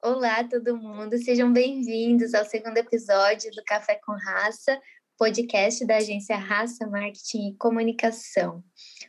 Olá, 0.00 0.44
todo 0.48 0.76
mundo. 0.76 1.18
Sejam 1.18 1.52
bem-vindos 1.52 2.34
ao 2.34 2.44
segundo 2.44 2.76
episódio 2.76 3.50
do 3.50 3.64
Café 3.64 3.98
com 4.06 4.12
Raça, 4.12 4.80
podcast 5.18 5.84
da 5.84 5.96
agência 5.96 6.36
Raça 6.36 6.86
Marketing 6.86 7.48
e 7.48 7.56
Comunicação. 7.56 8.62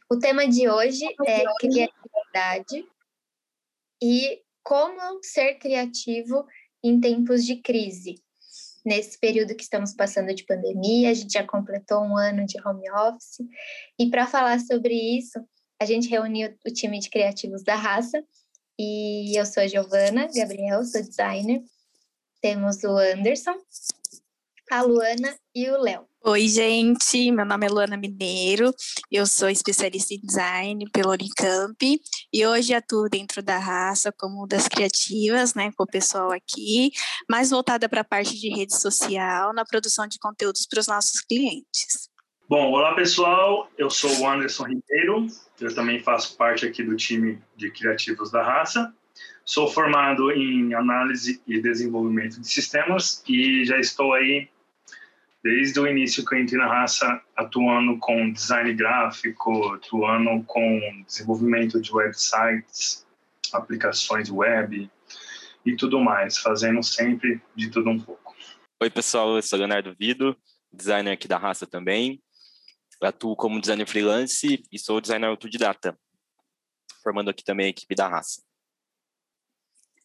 O 0.09 0.18
tema 0.18 0.48
de 0.48 0.68
hoje 0.68 1.05
é 1.27 1.43
criatividade 1.59 2.88
e 4.02 4.41
como 4.64 5.23
ser 5.23 5.59
criativo 5.59 6.43
em 6.84 7.00
tempos 7.00 7.45
de 7.45 7.57
crise. 7.61 8.23
Nesse 8.86 9.18
período 9.18 9.56
que 9.56 9.64
estamos 9.64 9.94
passando 9.94 10.34
de 10.34 10.46
pandemia, 10.46 11.10
a 11.10 11.14
gente 11.14 11.34
já 11.34 11.44
completou 11.46 12.02
um 12.02 12.18
ano 12.18 12.46
de 12.46 12.60
home 12.66 12.90
office, 12.91 13.40
e 13.98 14.10
para 14.10 14.28
falar 14.28 14.60
sobre 14.60 14.94
isso, 14.94 15.40
a 15.82 15.86
gente 15.86 16.10
reuniu 16.10 16.54
o 16.66 16.72
time 16.72 17.00
de 17.00 17.10
criativos 17.10 17.64
da 17.64 17.76
raça, 17.76 18.24
e 18.77 19.38
eu 19.40 19.46
sou 19.46 19.64
a 19.64 19.68
Giovana 19.68 20.27
Gabriel, 20.34 20.84
sou 20.84 21.02
designer. 21.02 21.62
Temos 22.41 22.84
o 22.84 22.98
Anderson, 22.98 23.55
a 24.70 24.82
Luana 24.82 25.38
e 25.55 25.70
o 25.70 25.77
Léo. 25.77 26.12
Oi, 26.26 26.48
gente. 26.48 27.30
Meu 27.34 27.44
nome 27.44 27.66
é 27.66 27.70
Luana 27.70 27.98
Mineiro. 27.98 28.72
Eu 29.12 29.26
sou 29.26 29.50
especialista 29.50 30.13
em 30.13 30.22
design 30.22 30.90
pela 30.90 31.12
Unicamp 31.12 31.99
e 32.32 32.48
hoje 32.48 32.73
atuo 32.73 33.09
dentro 33.09 33.44
da 33.44 33.58
raça 33.58 34.09
como 34.18 34.48
das 34.48 34.70
criativas, 34.70 35.54
né, 35.54 35.73
com 35.76 35.84
o 35.84 35.86
pessoal 35.86 36.32
aqui, 36.32 36.91
mais 37.30 37.49
voltada 37.49 37.90
para 37.90 37.99
a 37.99 38.05
parte 38.05 38.40
de 38.40 38.48
rede 38.48 38.73
social, 38.73 39.54
na 39.54 39.66
produção 39.66 40.08
de 40.08 40.18
conteúdos 40.18 40.66
para 40.66 40.80
os 40.80 40.88
nossos 40.88 41.20
clientes. 41.20 42.09
Bom, 42.48 42.71
olá 42.71 42.96
pessoal. 42.96 43.70
Eu 43.77 43.90
sou 43.90 44.10
o 44.20 44.26
Anderson 44.26 44.63
Ribeiro. 44.63 45.27
Eu 45.60 45.76
também 45.76 45.99
faço 45.99 46.38
parte 46.38 46.66
aqui 46.66 46.84
do 46.84 46.96
time 46.96 47.38
de 47.57 47.70
criativos 47.70 48.32
da 48.32 48.41
raça. 48.41 48.94
Sou 49.44 49.68
formado 49.68 50.32
em 50.32 50.74
análise 50.74 51.41
e 51.46 51.62
desenvolvimento 51.62 52.40
de 52.40 52.48
sistemas 52.48 53.21
e 53.27 53.66
já 53.66 53.77
estou 53.77 54.13
aí 54.13 54.48
desde 55.44 55.77
o 55.80 55.86
início 55.86 56.26
que 56.26 56.34
eu 56.34 56.40
entrei 56.40 56.58
na 56.58 56.68
raça, 56.68 57.22
atuando 57.36 57.99
com 57.99 58.32
design 58.32 58.74
gráfico, 58.74 59.74
atuando 59.74 60.41
com 60.46 61.04
desenvolvimento 61.05 61.82
de 61.82 61.94
websites, 61.94 63.05
aplicações 63.52 64.30
web 64.30 64.90
e 65.66 65.75
tudo 65.75 66.00
mais, 66.00 66.38
fazendo 66.38 66.81
sempre 66.81 67.41
de 67.56 67.69
tudo 67.69 67.90
um 67.90 68.00
pouco. 68.00 68.34
Oi, 68.81 68.90
pessoal, 68.90 69.35
eu 69.35 69.41
sou 69.41 69.59
Leonardo 69.59 69.94
Vido, 70.00 70.35
designer 70.72 71.12
aqui 71.12 71.28
da 71.28 71.38
raça 71.38 71.68
também. 71.68 72.24
Eu 73.02 73.09
atuo 73.09 73.35
como 73.35 73.59
designer 73.59 73.85
freelance 73.85 74.63
e 74.72 74.80
sou 74.80 75.02
designer 75.02 75.28
autodidata, 75.28 75.97
formando 77.03 77.30
aqui 77.30 77.44
também 77.44 77.66
a 77.66 77.69
equipe 77.69 77.94
da 77.94 78.07
raça. 78.07 78.41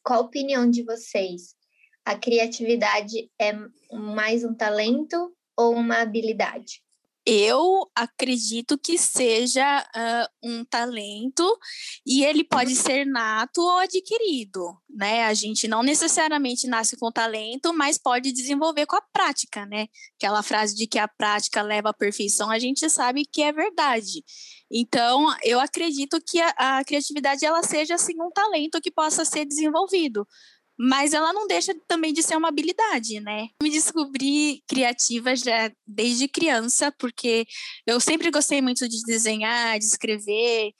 Qual 0.02 0.20
a 0.20 0.23
opinião 0.23 0.69
de 0.69 0.83
vocês 0.83 1.58
a 2.09 2.17
criatividade 2.17 3.31
é 3.39 3.53
mais 3.92 4.42
um 4.42 4.55
talento 4.55 5.31
ou 5.55 5.75
uma 5.75 6.01
habilidade? 6.01 6.83
Eu 7.27 7.87
acredito 7.95 8.78
que 8.78 8.97
seja 8.97 9.87
uh, 9.95 10.48
um 10.48 10.64
talento 10.64 11.45
e 12.06 12.25
ele 12.25 12.42
pode 12.42 12.75
ser 12.75 13.05
nato 13.05 13.61
ou 13.61 13.77
adquirido, 13.81 14.75
né? 14.89 15.27
A 15.27 15.34
gente 15.34 15.69
não 15.69 15.83
necessariamente 15.83 16.67
nasce 16.67 16.97
com 16.97 17.12
talento, 17.12 17.75
mas 17.75 17.98
pode 17.98 18.33
desenvolver 18.33 18.86
com 18.86 18.97
a 18.97 19.03
prática, 19.12 19.67
né? 19.67 19.89
Aquela 20.17 20.42
frase 20.42 20.75
de 20.75 20.86
que 20.86 20.98
a 20.98 21.06
prática 21.06 21.61
leva 21.61 21.91
à 21.91 21.95
perfeição, 21.95 22.51
a 22.51 22.59
gente 22.59 22.89
sabe 22.89 23.27
que 23.31 23.42
é 23.42 23.53
verdade. 23.53 24.25
Então, 24.70 25.27
eu 25.45 25.61
acredito 25.61 26.18
que 26.27 26.41
a, 26.41 26.79
a 26.79 26.85
criatividade 26.86 27.45
ela 27.45 27.63
seja 27.63 27.97
assim 27.97 28.14
um 28.18 28.30
talento 28.30 28.80
que 28.80 28.91
possa 28.91 29.27
ser 29.27 29.45
desenvolvido 29.45 30.27
mas 30.78 31.12
ela 31.12 31.33
não 31.33 31.46
deixa 31.46 31.74
também 31.89 32.12
de 32.12 32.22
ser 32.22 32.36
uma 32.36 32.48
habilidade, 32.48 33.20
né? 33.20 33.48
Me 33.62 33.70
descobri 33.70 34.62
criativa 34.68 35.34
já 35.34 35.72
desde 35.86 36.28
criança, 36.28 36.92
porque 36.98 37.46
eu 37.86 37.98
sempre 38.00 38.30
gostei 38.30 38.62
muito 38.62 38.88
de 38.88 39.02
desenhar, 39.02 39.78
de 39.78 39.84
escrever, 39.84 40.72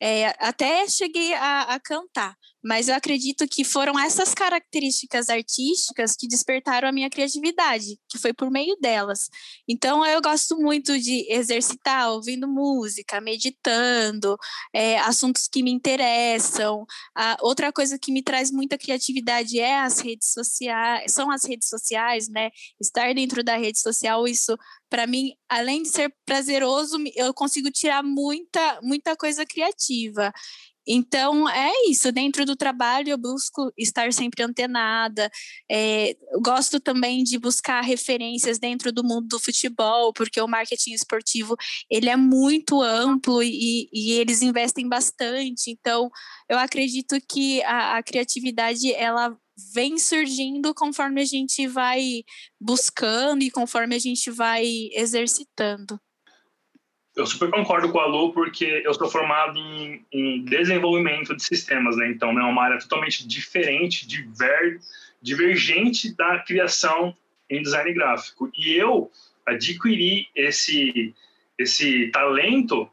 é, 0.00 0.26
até 0.46 0.86
cheguei 0.88 1.32
a, 1.34 1.62
a, 1.62 1.80
cantar, 1.80 2.36
mas 2.66 2.88
eu 2.88 2.96
acredito 2.96 3.46
que 3.46 3.62
foram 3.62 3.96
essas 3.98 4.34
características 4.34 5.28
artísticas 5.28 6.16
que 6.16 6.26
despertaram 6.26 6.88
a 6.88 6.92
minha 6.92 7.08
criatividade, 7.08 7.96
que 8.08 8.18
foi 8.18 8.34
por 8.34 8.50
meio 8.50 8.76
delas. 8.80 9.30
Então 9.68 10.04
eu 10.04 10.20
gosto 10.20 10.56
muito 10.58 10.98
de 10.98 11.24
exercitar 11.32 12.10
ouvindo 12.10 12.48
música, 12.48 13.20
meditando, 13.20 14.36
é, 14.74 14.98
assuntos 14.98 15.46
que 15.46 15.62
me 15.62 15.70
interessam. 15.70 16.84
A, 17.14 17.36
outra 17.40 17.72
coisa 17.72 17.96
que 17.96 18.10
me 18.10 18.20
traz 18.20 18.50
muita 18.50 18.76
criatividade 18.76 19.60
é 19.60 19.78
as 19.78 20.00
redes 20.00 20.32
sociais, 20.32 21.12
são 21.12 21.30
as 21.30 21.44
redes 21.44 21.68
sociais, 21.68 22.28
né? 22.28 22.50
Estar 22.80 23.14
dentro 23.14 23.44
da 23.44 23.56
rede 23.56 23.78
social, 23.78 24.26
isso 24.26 24.56
para 24.88 25.06
mim, 25.06 25.34
além 25.48 25.82
de 25.82 25.88
ser 25.88 26.12
prazeroso, 26.24 26.96
eu 27.14 27.34
consigo 27.34 27.70
tirar 27.70 28.02
muita, 28.02 28.80
muita 28.82 29.16
coisa 29.16 29.44
criativa. 29.44 30.32
Então, 30.86 31.48
é 31.48 31.70
isso. 31.88 32.12
Dentro 32.12 32.44
do 32.44 32.56
trabalho, 32.56 33.10
eu 33.10 33.18
busco 33.18 33.72
estar 33.76 34.12
sempre 34.12 34.42
antenada. 34.42 35.30
É, 35.70 36.16
gosto 36.42 36.78
também 36.80 37.24
de 37.24 37.38
buscar 37.38 37.80
referências 37.80 38.58
dentro 38.58 38.92
do 38.92 39.02
mundo 39.04 39.26
do 39.28 39.40
futebol, 39.40 40.12
porque 40.12 40.40
o 40.40 40.48
marketing 40.48 40.92
esportivo 40.92 41.56
ele 41.90 42.08
é 42.08 42.16
muito 42.16 42.80
amplo 42.82 43.42
e, 43.42 43.88
e 43.92 44.12
eles 44.12 44.42
investem 44.42 44.88
bastante. 44.88 45.70
Então, 45.70 46.10
eu 46.48 46.58
acredito 46.58 47.16
que 47.28 47.62
a, 47.64 47.96
a 47.96 48.02
criatividade 48.02 48.92
ela 48.94 49.36
vem 49.74 49.98
surgindo 49.98 50.74
conforme 50.74 51.22
a 51.22 51.24
gente 51.24 51.66
vai 51.66 52.22
buscando 52.60 53.42
e 53.42 53.50
conforme 53.50 53.94
a 53.94 53.98
gente 53.98 54.30
vai 54.30 54.66
exercitando. 54.92 55.98
Eu 57.16 57.24
super 57.24 57.50
concordo 57.50 57.90
com 57.90 57.98
a 57.98 58.04
Lu, 58.04 58.32
porque 58.34 58.82
eu 58.84 58.92
sou 58.92 59.08
formado 59.08 59.58
em, 59.58 60.04
em 60.12 60.44
desenvolvimento 60.44 61.34
de 61.34 61.42
sistemas, 61.42 61.96
né? 61.96 62.10
Então, 62.10 62.38
é 62.38 62.44
uma 62.44 62.62
área 62.62 62.78
totalmente 62.78 63.26
diferente, 63.26 64.06
diver, 64.06 64.78
divergente 65.22 66.14
da 66.14 66.38
criação 66.40 67.16
em 67.48 67.62
design 67.62 67.94
gráfico. 67.94 68.50
E 68.54 68.74
eu 68.74 69.10
adquiri 69.46 70.28
esse, 70.34 71.14
esse 71.58 72.08
talento 72.08 72.86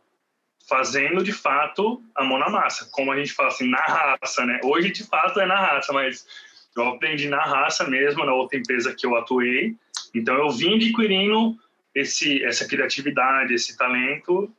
fazendo 0.69 1.21
de 1.21 1.33
fato 1.33 2.01
a 2.15 2.23
mão 2.23 2.39
na 2.39 2.49
massa, 2.49 2.87
como 2.91 3.11
a 3.11 3.17
gente 3.17 3.33
fala 3.33 3.49
assim, 3.49 3.69
na 3.69 3.81
raça, 3.81 4.45
né? 4.45 4.61
Hoje 4.63 4.91
de 4.91 5.03
fato 5.03 5.39
é 5.41 5.45
na 5.45 5.59
raça, 5.59 5.91
mas 5.91 6.25
eu 6.75 6.87
aprendi 6.87 7.27
na 7.27 7.43
raça 7.43 7.87
mesmo, 7.89 8.25
na 8.25 8.33
outra 8.33 8.57
empresa 8.57 8.95
que 8.95 9.05
eu 9.05 9.15
atuei. 9.17 9.75
Então 10.15 10.35
eu 10.35 10.49
vim 10.49 10.75
adquirindo 10.75 11.57
esse, 11.93 12.43
essa 12.43 12.67
criatividade, 12.67 13.53
esse 13.53 13.77
talento, 13.77 14.51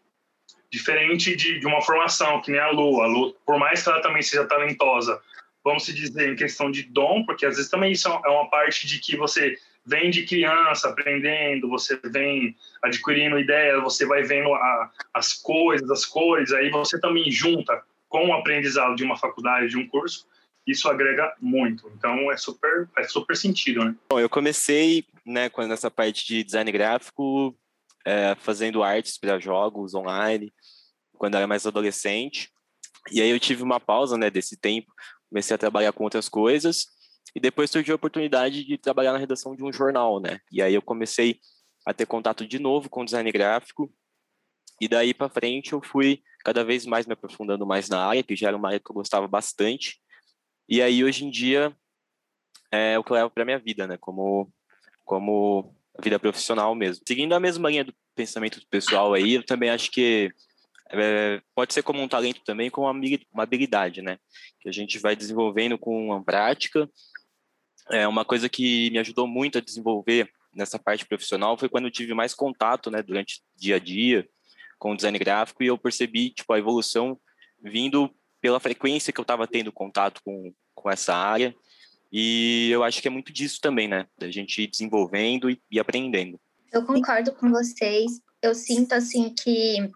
diferente 0.70 1.36
de, 1.36 1.58
de 1.58 1.66
uma 1.66 1.82
formação, 1.82 2.40
que 2.40 2.50
nem 2.50 2.60
a 2.60 2.70
Lu. 2.70 3.00
A 3.00 3.06
Lu, 3.06 3.34
por 3.46 3.58
mais 3.58 3.82
que 3.82 3.88
ela 3.88 4.00
também 4.00 4.22
seja 4.22 4.44
talentosa, 4.44 5.20
vamos 5.62 5.84
se 5.84 5.94
dizer 5.94 6.32
em 6.32 6.36
questão 6.36 6.70
de 6.70 6.82
dom, 6.82 7.24
porque 7.24 7.46
às 7.46 7.56
vezes 7.56 7.70
também 7.70 7.92
isso 7.92 8.08
é 8.08 8.28
uma 8.28 8.48
parte 8.50 8.86
de 8.86 8.98
que 8.98 9.16
você 9.16 9.56
vem 9.86 10.10
de 10.10 10.24
criança 10.24 10.88
aprendendo, 10.88 11.68
você 11.68 11.98
vem 12.04 12.56
adquirindo 12.82 13.38
ideias, 13.38 13.82
você 13.82 14.06
vai 14.06 14.22
vendo 14.22 14.52
a, 14.52 14.90
as 15.12 15.32
coisas, 15.32 15.90
as 15.90 16.04
cores, 16.04 16.52
aí 16.52 16.70
você 16.70 16.98
também 17.00 17.30
junta 17.30 17.82
com 18.08 18.28
o 18.28 18.32
aprendizado 18.32 18.94
de 18.94 19.04
uma 19.04 19.16
faculdade, 19.16 19.68
de 19.68 19.76
um 19.76 19.86
curso, 19.88 20.26
isso 20.66 20.88
agrega 20.88 21.34
muito. 21.40 21.90
Então 21.96 22.30
é 22.32 22.36
super, 22.36 22.88
faz 22.94 23.12
super 23.12 23.36
sentido, 23.36 23.84
né? 23.84 23.94
Bom, 24.08 24.18
eu 24.18 24.28
comecei, 24.28 25.04
né, 25.24 25.48
com 25.48 25.62
essa 25.62 25.90
parte 25.90 26.26
de 26.26 26.42
design 26.42 26.70
gráfico, 26.72 27.56
é, 28.04 28.34
fazendo 28.36 28.82
artes 28.82 29.18
para 29.18 29.38
jogos 29.38 29.94
online, 29.94 30.52
quando 31.16 31.36
era 31.36 31.46
mais 31.46 31.66
adolescente. 31.66 32.50
E 33.10 33.20
aí 33.20 33.30
eu 33.30 33.40
tive 33.40 33.62
uma 33.62 33.80
pausa, 33.80 34.16
né, 34.16 34.30
desse 34.30 34.56
tempo, 34.56 34.92
comecei 35.28 35.54
a 35.54 35.58
trabalhar 35.58 35.92
com 35.92 36.04
outras 36.04 36.28
coisas, 36.28 36.86
e 37.34 37.40
depois 37.40 37.70
surgiu 37.70 37.94
a 37.94 37.96
oportunidade 37.96 38.64
de 38.64 38.78
trabalhar 38.78 39.12
na 39.12 39.18
redação 39.18 39.56
de 39.56 39.64
um 39.64 39.72
jornal, 39.72 40.20
né? 40.20 40.38
E 40.50 40.62
aí 40.62 40.74
eu 40.74 40.82
comecei 40.82 41.40
a 41.84 41.92
ter 41.92 42.06
contato 42.06 42.46
de 42.46 42.58
novo 42.58 42.88
com 42.88 43.04
design 43.04 43.30
gráfico, 43.30 43.92
e 44.80 44.88
daí 44.88 45.12
para 45.12 45.28
frente 45.28 45.72
eu 45.72 45.82
fui 45.82 46.22
cada 46.44 46.64
vez 46.64 46.86
mais 46.86 47.06
me 47.06 47.14
aprofundando 47.14 47.66
mais 47.66 47.88
na 47.88 48.06
área, 48.06 48.22
que 48.22 48.36
já 48.36 48.48
era 48.48 48.56
uma 48.56 48.68
área 48.68 48.80
que 48.80 48.90
eu 48.90 48.94
gostava 48.94 49.26
bastante, 49.26 49.98
e 50.68 50.82
aí, 50.82 51.04
hoje 51.04 51.24
em 51.24 51.30
dia, 51.30 51.74
é 52.70 52.98
o 52.98 53.04
que 53.04 53.12
eu 53.12 53.16
levo 53.16 53.30
para 53.30 53.44
minha 53.44 53.58
vida, 53.58 53.86
né? 53.86 53.96
Como, 53.98 54.52
como 55.04 55.74
vida 56.02 56.18
profissional 56.18 56.74
mesmo. 56.74 57.04
Seguindo 57.06 57.34
a 57.34 57.40
mesma 57.40 57.70
linha 57.70 57.84
do 57.84 57.94
pensamento 58.14 58.60
pessoal 58.68 59.14
aí, 59.14 59.34
eu 59.34 59.44
também 59.44 59.70
acho 59.70 59.90
que 59.90 60.32
é, 60.90 61.40
pode 61.54 61.74
ser 61.74 61.82
como 61.82 62.00
um 62.00 62.08
talento 62.08 62.42
também, 62.44 62.70
como 62.70 62.86
uma 62.86 63.42
habilidade, 63.42 64.02
né? 64.02 64.18
Que 64.60 64.68
a 64.68 64.72
gente 64.72 64.98
vai 64.98 65.14
desenvolvendo 65.16 65.78
com 65.78 66.06
uma 66.06 66.22
prática. 66.22 66.88
É 67.90 68.08
uma 68.08 68.24
coisa 68.24 68.48
que 68.48 68.90
me 68.90 68.98
ajudou 68.98 69.26
muito 69.26 69.58
a 69.58 69.60
desenvolver 69.60 70.30
nessa 70.54 70.78
parte 70.78 71.04
profissional 71.04 71.58
foi 71.58 71.68
quando 71.68 71.86
eu 71.86 71.90
tive 71.90 72.14
mais 72.14 72.32
contato, 72.32 72.90
né, 72.90 73.02
durante 73.02 73.42
dia 73.56 73.76
a 73.76 73.78
dia 73.78 74.26
com 74.78 74.92
o 74.92 74.96
design 74.96 75.18
gráfico 75.18 75.62
e 75.62 75.66
eu 75.66 75.78
percebi, 75.78 76.30
tipo, 76.30 76.52
a 76.52 76.58
evolução 76.58 77.18
vindo 77.62 78.14
pela 78.44 78.60
frequência 78.60 79.10
que 79.10 79.18
eu 79.18 79.22
estava 79.22 79.46
tendo 79.46 79.72
contato 79.72 80.20
com, 80.22 80.52
com 80.74 80.90
essa 80.90 81.14
área 81.14 81.56
e 82.12 82.68
eu 82.70 82.84
acho 82.84 83.00
que 83.00 83.08
é 83.08 83.10
muito 83.10 83.32
disso 83.32 83.58
também, 83.58 83.88
né, 83.88 84.06
da 84.18 84.30
gente 84.30 84.60
ir 84.60 84.66
desenvolvendo 84.66 85.48
e, 85.48 85.58
e 85.70 85.80
aprendendo. 85.80 86.38
Eu 86.70 86.84
concordo 86.84 87.32
com 87.32 87.48
vocês. 87.50 88.20
Eu 88.42 88.54
sinto, 88.54 88.92
assim, 88.92 89.34
que 89.34 89.90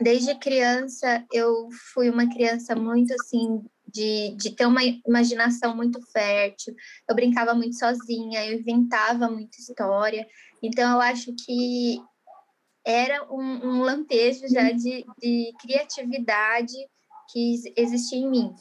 desde 0.00 0.34
criança 0.36 1.26
eu 1.30 1.68
fui 1.92 2.08
uma 2.08 2.26
criança 2.26 2.74
muito, 2.74 3.12
assim, 3.12 3.62
de, 3.86 4.34
de 4.34 4.52
ter 4.56 4.64
uma 4.64 4.82
imaginação 4.82 5.76
muito 5.76 6.00
fértil. 6.10 6.74
Eu 7.06 7.14
brincava 7.14 7.52
muito 7.52 7.78
sozinha, 7.78 8.46
eu 8.46 8.60
inventava 8.60 9.28
muita 9.28 9.58
história. 9.58 10.26
Então, 10.62 10.94
eu 10.94 11.00
acho 11.02 11.34
que 11.44 12.00
era 12.82 13.30
um, 13.30 13.42
um 13.42 13.82
lampejo 13.82 14.48
já 14.48 14.72
de, 14.72 15.04
de 15.20 15.52
criatividade 15.60 16.72
que 17.32 17.72
existia 17.76 18.18
em 18.18 18.30
mim. 18.30 18.54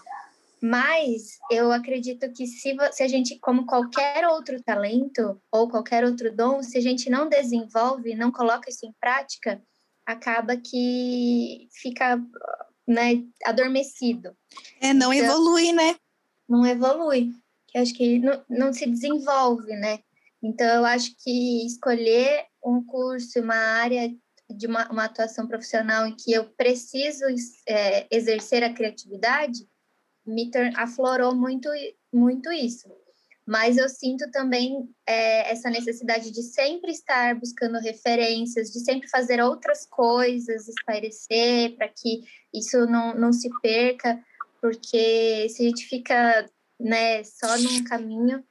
Mas 0.62 1.40
eu 1.50 1.72
acredito 1.72 2.32
que 2.32 2.46
se, 2.46 2.76
se 2.92 3.04
a 3.04 3.08
gente, 3.08 3.40
como 3.40 3.66
qualquer 3.66 4.28
outro 4.28 4.62
talento 4.64 5.42
ou 5.52 5.68
qualquer 5.68 6.06
outro 6.06 6.36
dom, 6.36 6.62
se 6.62 6.78
a 6.78 6.82
gente 6.82 7.10
não 7.10 7.28
desenvolve, 7.28 8.16
não 8.16 8.32
coloca 8.32 8.70
isso 8.70 8.86
em 8.86 8.94
prática, 9.00 9.60
acaba 10.06 10.56
que 10.56 11.68
fica 11.74 12.22
né, 12.88 13.24
adormecido. 13.44 14.36
É, 14.80 14.94
não 14.94 15.12
então, 15.12 15.26
evolui, 15.26 15.72
né? 15.72 15.96
Não 16.48 16.66
evolui. 16.66 17.32
Eu 17.74 17.82
acho 17.82 17.94
que 17.96 18.20
não, 18.20 18.44
não 18.48 18.74
se 18.74 18.86
desenvolve, 18.86 19.72
né? 19.78 20.00
Então, 20.44 20.68
eu 20.68 20.86
acho 20.86 21.16
que 21.24 21.66
escolher 21.66 22.46
um 22.64 22.84
curso, 22.84 23.40
uma 23.40 23.56
área 23.56 24.12
de 24.54 24.68
uma, 24.68 24.90
uma 24.90 25.06
atuação 25.06 25.48
profissional 25.48 26.06
em 26.06 26.16
que 26.16 26.32
eu 26.32 26.46
preciso 26.46 27.26
é, 27.68 28.08
exercer 28.10 28.64
a 28.64 28.74
criatividade, 28.74 29.68
me 30.26 30.50
aflorou 30.76 31.36
muito, 31.36 31.70
muito 32.14 32.52
isso. 32.52 32.90
Mas 33.46 33.78
eu 33.78 33.90
sinto 33.90 34.30
também 34.32 34.88
é, 35.06 35.52
essa 35.52 35.70
necessidade 35.70 36.32
de 36.32 36.44
sempre 36.44 36.92
estar 36.92 37.36
buscando 37.36 37.80
referências, 37.80 38.72
de 38.72 38.80
sempre 38.80 39.10
fazer 39.10 39.42
outras 39.42 39.86
coisas, 39.86 40.68
espairecer, 40.68 41.76
para 41.76 41.90
que 41.90 42.22
isso 42.54 42.86
não, 42.86 43.16
não 43.16 43.34
se 43.34 43.50
perca, 43.62 44.24
porque 44.62 45.50
se 45.50 45.64
a 45.64 45.70
gente 45.70 45.86
fica 45.88 46.50
né, 46.80 47.24
só 47.24 47.58
num 47.58 47.84
caminho, 47.84 48.44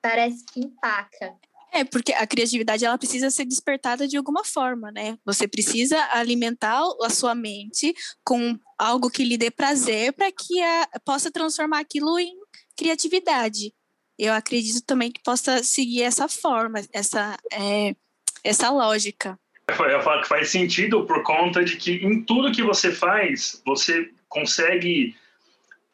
parece 0.00 0.44
que 0.46 0.60
empaca. 0.60 1.34
É, 1.74 1.82
porque 1.82 2.12
a 2.12 2.24
criatividade 2.24 2.84
ela 2.84 2.96
precisa 2.96 3.30
ser 3.30 3.44
despertada 3.44 4.06
de 4.06 4.16
alguma 4.16 4.44
forma, 4.44 4.92
né? 4.92 5.18
Você 5.24 5.48
precisa 5.48 5.98
alimentar 6.12 6.80
a 7.02 7.10
sua 7.10 7.34
mente 7.34 7.92
com 8.24 8.56
algo 8.78 9.10
que 9.10 9.24
lhe 9.24 9.36
dê 9.36 9.50
prazer 9.50 10.12
para 10.12 10.30
que 10.30 10.62
a, 10.62 10.88
possa 11.04 11.32
transformar 11.32 11.80
aquilo 11.80 12.16
em 12.16 12.32
criatividade. 12.76 13.74
Eu 14.16 14.32
acredito 14.32 14.84
também 14.86 15.10
que 15.10 15.20
possa 15.24 15.64
seguir 15.64 16.02
essa 16.02 16.28
forma, 16.28 16.80
essa, 16.92 17.36
é, 17.52 17.96
essa 18.44 18.70
lógica. 18.70 19.36
Eu 19.68 20.00
falo 20.00 20.22
que 20.22 20.28
faz 20.28 20.50
sentido 20.50 21.04
por 21.04 21.24
conta 21.24 21.64
de 21.64 21.76
que 21.76 21.94
em 21.94 22.22
tudo 22.22 22.52
que 22.52 22.62
você 22.62 22.92
faz, 22.92 23.60
você 23.66 24.08
consegue 24.28 25.16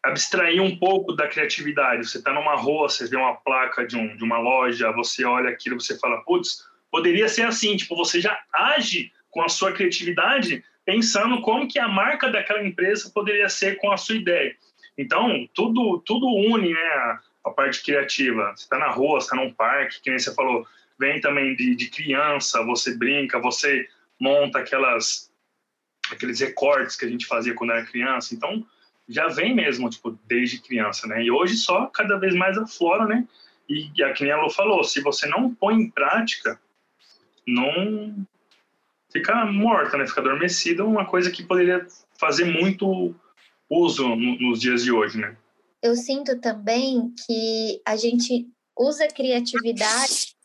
abstrair 0.02 0.62
um 0.62 0.76
pouco 0.76 1.12
da 1.12 1.29
criatividade. 1.29 2.08
Você 2.08 2.19
está 2.19 2.32
numa 2.32 2.55
rua, 2.55 2.88
você 2.88 3.06
vê 3.06 3.17
uma 3.17 3.35
placa 3.37 3.87
de, 3.87 3.97
um, 3.97 4.17
de 4.17 4.25
uma 4.25 4.38
loja, 4.38 4.93
você 4.93 5.25
olha 5.25 5.50
aquilo, 5.50 5.81
você 5.81 5.99
fala, 5.99 6.23
putz, 6.23 6.64
poderia 6.91 7.29
ser 7.29 7.43
assim. 7.43 7.76
Tipo, 7.76 7.97
você 7.97 8.20
já 8.20 8.38
age 8.52 9.12
com 9.31 9.43
a 9.43 9.49
sua 9.49 9.73
criatividade 9.73 10.64
pensando 10.85 11.41
como 11.43 11.69
que 11.69 11.79
a 11.79 11.88
marca 11.88 12.31
daquela 12.31 12.64
empresa 12.67 13.11
poderia 13.14 13.49
ser 13.49 13.76
com 13.76 13.93
a 13.93 13.97
sua 13.97 14.17
ideia. 14.17 14.56
Então, 14.97 15.49
tudo, 15.55 16.02
tudo 16.05 16.26
une 16.26 16.73
né, 16.73 16.81
a, 16.81 17.20
a 17.44 17.50
parte 17.50 17.82
criativa. 17.82 18.52
Você 18.55 18.64
está 18.64 18.79
na 18.79 18.91
rua, 18.91 19.19
está 19.19 19.37
num 19.37 19.52
parque, 19.52 20.00
que 20.00 20.11
nem 20.11 20.19
você 20.19 20.35
falou, 20.35 20.67
vem 20.99 21.20
também 21.20 21.55
de, 21.55 21.75
de 21.75 21.88
criança, 21.91 22.64
você 22.64 22.97
brinca, 22.97 23.38
você 23.38 23.88
monta 24.19 24.58
aquelas 24.58 25.31
aqueles 26.11 26.41
recortes 26.41 26.97
que 26.97 27.05
a 27.05 27.08
gente 27.08 27.25
fazia 27.25 27.55
quando 27.55 27.73
era 27.73 27.87
criança. 27.87 28.35
Então, 28.35 28.67
já 29.10 29.26
vem 29.26 29.54
mesmo, 29.54 29.90
tipo, 29.90 30.16
desde 30.26 30.62
criança, 30.62 31.06
né? 31.08 31.22
E 31.22 31.30
hoje 31.30 31.56
só 31.56 31.86
cada 31.86 32.16
vez 32.16 32.34
mais 32.34 32.56
aflora, 32.56 33.06
né? 33.06 33.26
E, 33.68 33.90
e 33.94 34.04
a 34.04 34.12
que 34.12 34.24
falou, 34.54 34.84
se 34.84 35.00
você 35.00 35.26
não 35.26 35.52
põe 35.52 35.74
em 35.74 35.90
prática, 35.90 36.60
não 37.46 38.24
fica 39.12 39.44
morta, 39.46 39.98
né? 39.98 40.06
Fica 40.06 40.20
adormecida, 40.20 40.84
uma 40.84 41.04
coisa 41.04 41.30
que 41.30 41.42
poderia 41.42 41.84
fazer 42.18 42.44
muito 42.44 43.12
uso 43.68 44.08
no, 44.08 44.38
nos 44.38 44.60
dias 44.60 44.84
de 44.84 44.92
hoje, 44.92 45.18
né? 45.18 45.36
Eu 45.82 45.96
sinto 45.96 46.38
também 46.40 47.12
que 47.26 47.82
a 47.84 47.96
gente 47.96 48.46
usa 48.78 49.08
criatividade 49.08 50.36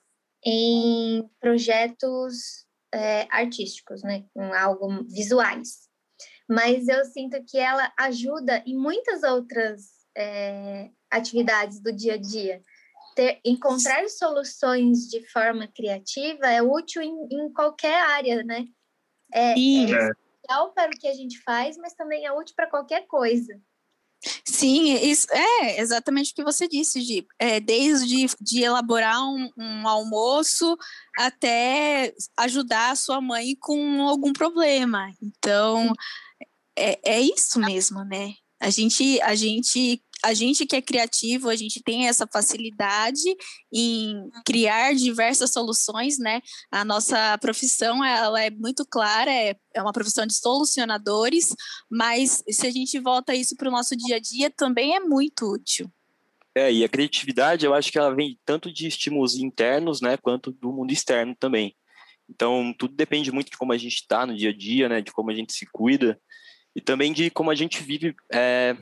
em 0.44 1.24
projetos 1.40 2.66
é, 2.92 3.28
artísticos, 3.30 4.02
né? 4.02 4.24
Com 4.34 4.52
algo 4.54 5.04
visuais 5.04 5.86
mas 6.48 6.88
eu 6.88 7.04
sinto 7.06 7.44
que 7.46 7.58
ela 7.58 7.92
ajuda 7.98 8.64
em 8.66 8.78
muitas 8.78 9.24
outras 9.24 9.82
é, 10.16 10.90
atividades 11.10 11.80
do 11.80 11.92
dia 11.92 12.14
a 12.14 12.18
dia. 12.18 12.62
Ter, 13.16 13.40
encontrar 13.46 14.08
soluções 14.10 15.08
de 15.08 15.26
forma 15.30 15.68
criativa 15.68 16.48
é 16.48 16.62
útil 16.62 17.02
em, 17.02 17.28
em 17.32 17.54
qualquer 17.54 18.02
área, 18.10 18.44
né? 18.44 18.66
É, 19.34 19.52
é 19.52 19.58
essencial 19.58 20.74
para 20.74 20.92
o 20.92 21.00
que 21.00 21.08
a 21.08 21.14
gente 21.14 21.42
faz, 21.42 21.78
mas 21.78 21.94
também 21.94 22.26
é 22.26 22.32
útil 22.32 22.56
para 22.56 22.70
qualquer 22.70 23.08
coisa. 23.08 23.60
Sim, 24.44 24.94
isso 24.96 25.28
é 25.32 25.80
exatamente 25.80 26.32
o 26.32 26.36
que 26.36 26.44
você 26.44 26.68
disse, 26.68 27.02
Gi. 27.02 27.26
É, 27.40 27.60
desde 27.60 28.28
de 28.42 28.64
elaborar 28.64 29.22
um, 29.22 29.50
um, 29.58 29.88
almoço 29.88 30.78
até 31.18 32.14
ajudar 32.38 32.92
a 32.92 32.96
sua 32.96 33.22
mãe 33.22 33.56
com 33.60 34.02
algum 34.08 34.34
problema. 34.34 35.12
Então, 35.22 35.94
é, 36.78 37.00
é 37.04 37.22
isso 37.22 37.60
mesmo, 37.60 38.04
né? 38.04 38.34
A 38.60 38.70
gente, 38.70 39.22
a 39.22 39.36
gente, 39.36 40.02
a 40.24 40.34
gente 40.34 40.66
que 40.66 40.76
é 40.76 40.82
criativo, 40.82 41.50
a 41.50 41.56
gente 41.56 41.82
tem 41.84 42.08
essa 42.08 42.28
facilidade 42.28 43.22
em 43.74 44.30
criar 44.46 44.94
diversas 44.96 45.52
soluções, 45.52 46.18
né? 46.18 46.42
A 46.72 46.84
nossa 46.84 47.38
profissão, 47.38 48.04
ela 48.04 48.42
é 48.42 48.50
muito 48.50 48.86
clara, 48.86 49.32
é, 49.32 49.56
é 49.74 49.82
uma 49.82 49.94
profissão 49.94 50.26
de 50.26 50.36
solucionadores, 50.36 51.50
mas 51.90 52.44
se 52.50 52.66
a 52.66 52.72
gente 52.72 53.00
volta 53.00 53.36
isso 53.36 53.56
para 53.56 53.70
o 53.70 53.72
nosso 53.72 53.96
dia 53.96 54.16
a 54.16 54.20
dia, 54.20 54.50
também 54.50 54.96
é 54.96 55.00
muito 55.00 55.52
útil. 55.52 55.92
É, 56.56 56.72
e 56.72 56.84
a 56.86 56.90
criatividade, 56.90 57.66
eu 57.66 57.74
acho 57.74 57.92
que 57.92 57.98
ela 57.98 58.16
vem 58.16 58.40
tanto 58.46 58.72
de 58.72 58.88
estímulos 58.88 59.36
internos, 59.36 60.00
né, 60.00 60.16
quanto 60.16 60.52
do 60.52 60.72
mundo 60.72 60.92
externo 60.92 61.36
também. 61.38 61.76
Então, 62.30 62.74
tudo 62.78 62.96
depende 62.96 63.32
muito 63.32 63.52
de 63.52 63.58
como 63.58 63.74
a 63.74 63.78
gente 63.78 63.96
está 63.96 64.26
no 64.26 64.36
dia 64.36 64.50
a 64.50 64.58
dia, 64.58 64.88
né, 64.88 65.02
de 65.02 65.12
como 65.12 65.30
a 65.30 65.34
gente 65.34 65.54
se 65.54 65.66
cuida 65.66 66.20
e 66.76 66.82
também 66.82 67.14
de 67.14 67.30
como 67.30 67.52
a 67.52 67.56
gente 67.56 67.82
vive 67.82 68.16
é, 68.32 68.76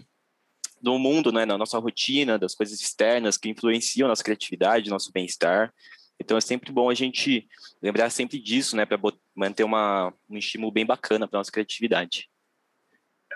no 0.83 0.99
mundo, 0.99 1.31
né, 1.31 1.45
na 1.45 1.57
nossa 1.57 1.79
rotina, 1.79 2.37
das 2.37 2.53
coisas 2.53 2.79
externas 2.81 3.37
que 3.37 3.49
influenciam 3.49 4.09
nossa 4.09 4.23
criatividade, 4.23 4.89
nosso 4.89 5.11
bem-estar. 5.13 5.73
Então 6.19 6.37
é 6.37 6.41
sempre 6.41 6.71
bom 6.71 6.89
a 6.89 6.93
gente 6.93 7.47
lembrar 7.81 8.09
sempre 8.09 8.37
disso, 8.37 8.75
né, 8.75 8.85
para 8.85 8.99
manter 9.33 9.63
uma, 9.63 10.13
um 10.29 10.37
estímulo 10.37 10.71
bem 10.71 10.85
bacana 10.85 11.27
para 11.27 11.39
nossa 11.39 11.51
criatividade. 11.51 12.29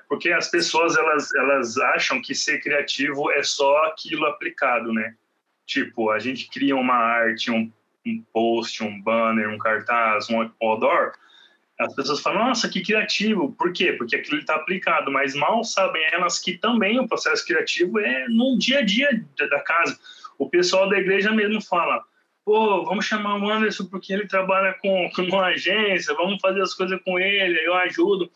Porque 0.09 0.31
as 0.31 0.49
pessoas 0.49 0.95
elas 0.97 1.33
elas 1.35 1.77
acham 1.77 2.21
que 2.21 2.35
ser 2.35 2.61
criativo 2.61 3.31
é 3.31 3.43
só 3.43 3.85
aquilo 3.85 4.25
aplicado, 4.25 4.93
né? 4.93 5.15
Tipo, 5.65 6.11
a 6.11 6.19
gente 6.19 6.49
cria 6.49 6.75
uma 6.75 6.95
arte, 6.95 7.51
um, 7.51 7.69
um 8.05 8.23
post, 8.31 8.83
um 8.83 9.01
banner, 9.01 9.49
um 9.49 9.57
cartaz, 9.57 10.29
um 10.29 10.49
outdoor, 10.61 11.13
as 11.79 11.93
pessoas 11.93 12.21
falam, 12.21 12.47
nossa, 12.47 12.67
que 12.67 12.81
criativo. 12.81 13.53
Por 13.53 13.71
quê? 13.71 13.93
Porque 13.93 14.15
aquilo 14.15 14.39
está 14.39 14.55
aplicado, 14.55 15.11
mas 15.11 15.35
mal 15.35 15.63
sabem 15.63 16.03
elas 16.11 16.39
que 16.39 16.57
também 16.57 16.99
o 16.99 17.07
processo 17.07 17.45
criativo 17.45 17.99
é 17.99 18.27
no 18.29 18.57
dia 18.57 18.79
a 18.79 18.81
dia 18.81 19.23
da 19.37 19.59
casa. 19.61 19.97
O 20.39 20.49
pessoal 20.49 20.89
da 20.89 20.97
igreja 20.97 21.31
mesmo 21.31 21.61
fala, 21.61 22.03
pô, 22.43 22.83
vamos 22.83 23.05
chamar 23.05 23.37
o 23.37 23.49
Anderson 23.49 23.85
porque 23.85 24.11
ele 24.11 24.27
trabalha 24.27 24.73
com, 24.81 25.09
com 25.15 25.21
uma 25.23 25.47
agência, 25.47 26.15
vamos 26.15 26.41
fazer 26.41 26.61
as 26.61 26.73
coisas 26.73 26.99
com 27.03 27.19
ele, 27.19 27.59
eu 27.63 27.75
ajudo. 27.75 28.31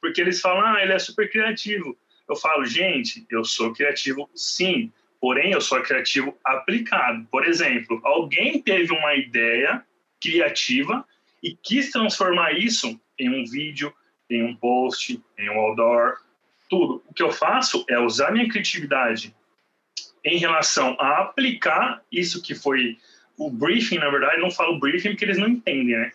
Porque 0.00 0.20
eles 0.20 0.40
falam, 0.40 0.74
ah, 0.74 0.82
ele 0.82 0.92
é 0.92 0.98
super 0.98 1.30
criativo. 1.30 1.96
Eu 2.28 2.34
falo, 2.34 2.64
gente, 2.64 3.24
eu 3.30 3.44
sou 3.44 3.72
criativo 3.72 4.28
sim, 4.34 4.92
porém 5.20 5.52
eu 5.52 5.60
sou 5.60 5.80
criativo 5.82 6.36
aplicado. 6.44 7.24
Por 7.30 7.46
exemplo, 7.46 8.00
alguém 8.02 8.60
teve 8.60 8.92
uma 8.92 9.14
ideia 9.14 9.84
criativa 10.20 11.04
e 11.42 11.56
quis 11.56 11.90
transformar 11.90 12.52
isso 12.52 13.00
em 13.18 13.28
um 13.28 13.44
vídeo, 13.44 13.92
em 14.28 14.42
um 14.42 14.54
post, 14.54 15.20
em 15.38 15.50
um 15.50 15.58
outdoor, 15.58 16.18
tudo. 16.68 17.02
O 17.08 17.14
que 17.14 17.22
eu 17.22 17.32
faço 17.32 17.84
é 17.88 17.98
usar 17.98 18.30
minha 18.30 18.48
criatividade 18.48 19.34
em 20.24 20.38
relação 20.38 20.96
a 21.00 21.18
aplicar 21.18 22.02
isso 22.12 22.42
que 22.42 22.54
foi 22.54 22.98
o 23.36 23.50
briefing, 23.50 23.98
na 23.98 24.10
verdade, 24.10 24.40
não 24.40 24.50
falo 24.50 24.78
briefing 24.78 25.10
porque 25.10 25.24
eles 25.24 25.38
não 25.38 25.48
entendem, 25.48 25.96
né? 25.96 26.12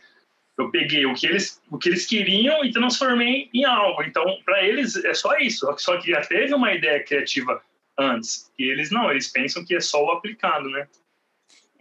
Eu 0.57 0.69
peguei 0.69 1.05
o 1.05 1.13
que 1.13 1.25
eles, 1.25 1.61
o 1.69 1.77
que 1.77 1.89
eles 1.89 2.05
queriam 2.05 2.63
e 2.63 2.71
transformei 2.71 3.49
em 3.53 3.65
algo. 3.65 4.03
Então, 4.03 4.23
para 4.45 4.63
eles 4.63 4.95
é 5.03 5.13
só 5.13 5.37
isso. 5.37 5.67
Só 5.77 5.97
que 5.97 6.11
já 6.11 6.21
teve 6.21 6.53
uma 6.53 6.73
ideia 6.73 7.03
criativa 7.03 7.61
antes. 7.97 8.51
E 8.57 8.63
eles 8.63 8.89
não, 8.89 9.11
eles 9.11 9.27
pensam 9.27 9.65
que 9.65 9.75
é 9.75 9.81
só 9.81 10.01
o 10.01 10.11
aplicado, 10.11 10.69
né? 10.69 10.87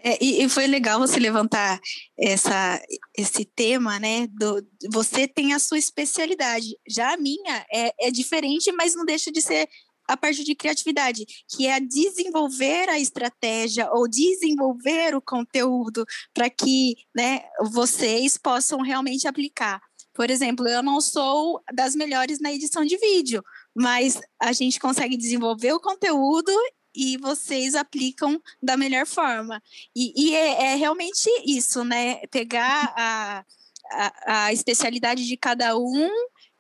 É, 0.06 0.22
e, 0.22 0.44
e, 0.44 0.48
foi 0.50 0.66
legal 0.66 1.00
você 1.00 1.18
levantar 1.18 1.80
essa, 2.18 2.78
esse 3.16 3.42
tema, 3.44 3.98
né? 3.98 4.26
Do, 4.26 4.62
você 4.92 5.26
tem 5.26 5.54
a 5.54 5.58
sua 5.58 5.78
especialidade. 5.78 6.76
Já 6.86 7.14
a 7.14 7.16
minha 7.16 7.64
é, 7.72 8.08
é 8.08 8.10
diferente, 8.10 8.70
mas 8.72 8.94
não 8.94 9.06
deixa 9.06 9.32
de 9.32 9.40
ser 9.40 9.66
a 10.06 10.14
parte 10.14 10.44
de 10.44 10.54
criatividade, 10.54 11.24
que 11.48 11.66
é 11.66 11.80
desenvolver 11.80 12.90
a 12.90 12.98
estratégia 12.98 13.90
ou 13.92 14.06
desenvolver 14.06 15.14
o 15.14 15.22
conteúdo 15.22 16.04
para 16.34 16.50
que 16.50 16.96
né, 17.16 17.40
vocês 17.72 18.36
possam 18.36 18.82
realmente 18.82 19.26
aplicar. 19.26 19.80
Por 20.12 20.30
exemplo, 20.30 20.68
eu 20.68 20.82
não 20.82 21.00
sou 21.00 21.62
das 21.72 21.94
melhores 21.94 22.38
na 22.40 22.52
edição 22.52 22.84
de 22.84 22.98
vídeo, 22.98 23.42
mas 23.74 24.20
a 24.40 24.52
gente 24.52 24.78
consegue 24.78 25.16
desenvolver 25.16 25.72
o 25.72 25.80
conteúdo 25.80 26.52
e 26.94 27.16
vocês 27.18 27.74
aplicam 27.74 28.40
da 28.62 28.76
melhor 28.76 29.06
forma. 29.06 29.62
E, 29.94 30.12
e 30.16 30.34
é, 30.34 30.72
é, 30.72 30.74
realmente 30.74 31.28
isso, 31.46 31.84
né? 31.84 32.26
Pegar 32.30 32.92
a, 32.96 33.44
a, 33.90 34.44
a 34.44 34.52
especialidade 34.52 35.26
de 35.26 35.36
cada 35.36 35.76
um 35.76 36.08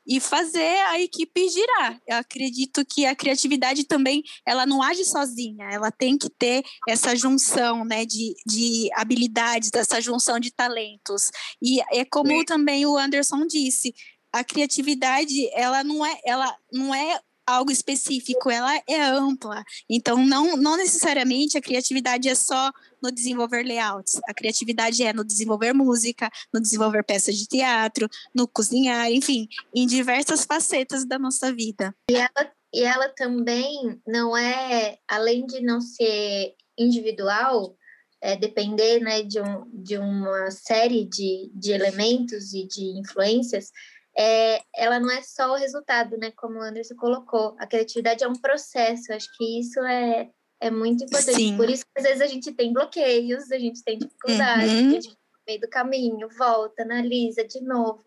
e 0.06 0.20
fazer 0.20 0.80
a 0.88 1.00
equipe 1.00 1.48
girar. 1.48 2.00
Eu 2.06 2.16
acredito 2.16 2.84
que 2.84 3.06
a 3.06 3.16
criatividade 3.16 3.84
também, 3.84 4.22
ela 4.46 4.66
não 4.66 4.82
age 4.82 5.04
sozinha, 5.04 5.66
ela 5.70 5.90
tem 5.90 6.18
que 6.18 6.28
ter 6.28 6.62
essa 6.88 7.16
junção, 7.16 7.84
né, 7.84 8.04
de, 8.04 8.34
de 8.46 8.90
habilidades, 8.94 9.70
dessa 9.70 10.00
junção 10.00 10.38
de 10.38 10.50
talentos. 10.50 11.30
E 11.62 11.80
é 11.90 12.04
como 12.04 12.30
Sim. 12.30 12.44
também 12.44 12.84
o 12.84 12.98
Anderson 12.98 13.46
disse, 13.46 13.94
a 14.32 14.44
criatividade, 14.44 15.48
ela 15.54 15.82
não 15.82 16.04
é, 16.04 16.20
ela 16.24 16.54
não 16.72 16.94
é 16.94 17.20
algo 17.46 17.70
específico, 17.70 18.50
ela 18.50 18.76
é 18.86 19.00
ampla. 19.02 19.64
Então, 19.88 20.24
não, 20.24 20.56
não 20.56 20.76
necessariamente 20.76 21.58
a 21.58 21.62
criatividade 21.62 22.28
é 22.28 22.34
só 22.34 22.72
no 23.02 23.12
desenvolver 23.12 23.64
layouts. 23.64 24.20
A 24.26 24.34
criatividade 24.34 25.02
é 25.02 25.12
no 25.12 25.24
desenvolver 25.24 25.72
música, 25.72 26.30
no 26.52 26.60
desenvolver 26.60 27.04
peças 27.04 27.36
de 27.36 27.46
teatro, 27.46 28.08
no 28.34 28.48
cozinhar, 28.48 29.10
enfim, 29.10 29.48
em 29.74 29.86
diversas 29.86 30.44
facetas 30.44 31.04
da 31.04 31.18
nossa 31.18 31.52
vida. 31.52 31.94
E 32.10 32.16
ela, 32.16 32.52
e 32.72 32.82
ela 32.82 33.08
também 33.08 34.00
não 34.06 34.36
é, 34.36 34.98
além 35.08 35.46
de 35.46 35.60
não 35.60 35.80
ser 35.80 36.54
individual, 36.78 37.76
é, 38.24 38.36
depender 38.36 39.00
né, 39.00 39.22
de, 39.22 39.38
um, 39.38 39.70
de 39.70 39.98
uma 39.98 40.50
série 40.50 41.04
de, 41.04 41.50
de 41.54 41.72
elementos 41.72 42.54
e 42.54 42.66
de 42.66 42.98
influências, 42.98 43.70
é, 44.16 44.62
ela 44.74 45.00
não 45.00 45.10
é 45.10 45.22
só 45.22 45.52
o 45.52 45.56
resultado, 45.56 46.16
né? 46.16 46.30
Como 46.36 46.58
o 46.58 46.62
Anderson 46.62 46.94
colocou. 46.94 47.56
A 47.58 47.66
criatividade 47.66 48.22
é 48.22 48.28
um 48.28 48.34
processo. 48.34 49.12
Acho 49.12 49.28
que 49.36 49.58
isso 49.58 49.80
é, 49.80 50.30
é 50.60 50.70
muito 50.70 51.04
importante. 51.04 51.36
Sim. 51.36 51.56
Por 51.56 51.68
isso 51.68 51.84
que 51.84 52.00
às 52.00 52.04
vezes 52.04 52.20
a 52.20 52.26
gente 52.26 52.52
tem 52.52 52.72
bloqueios, 52.72 53.50
a 53.50 53.58
gente 53.58 53.82
tem 53.82 53.98
dificuldade, 53.98 54.66
uhum. 54.66 54.88
a 54.88 54.90
gente 54.92 55.08
no 55.08 55.16
meio 55.46 55.60
do 55.60 55.68
caminho, 55.68 56.28
volta, 56.38 56.82
analisa 56.82 57.44
de 57.44 57.60
novo. 57.60 58.04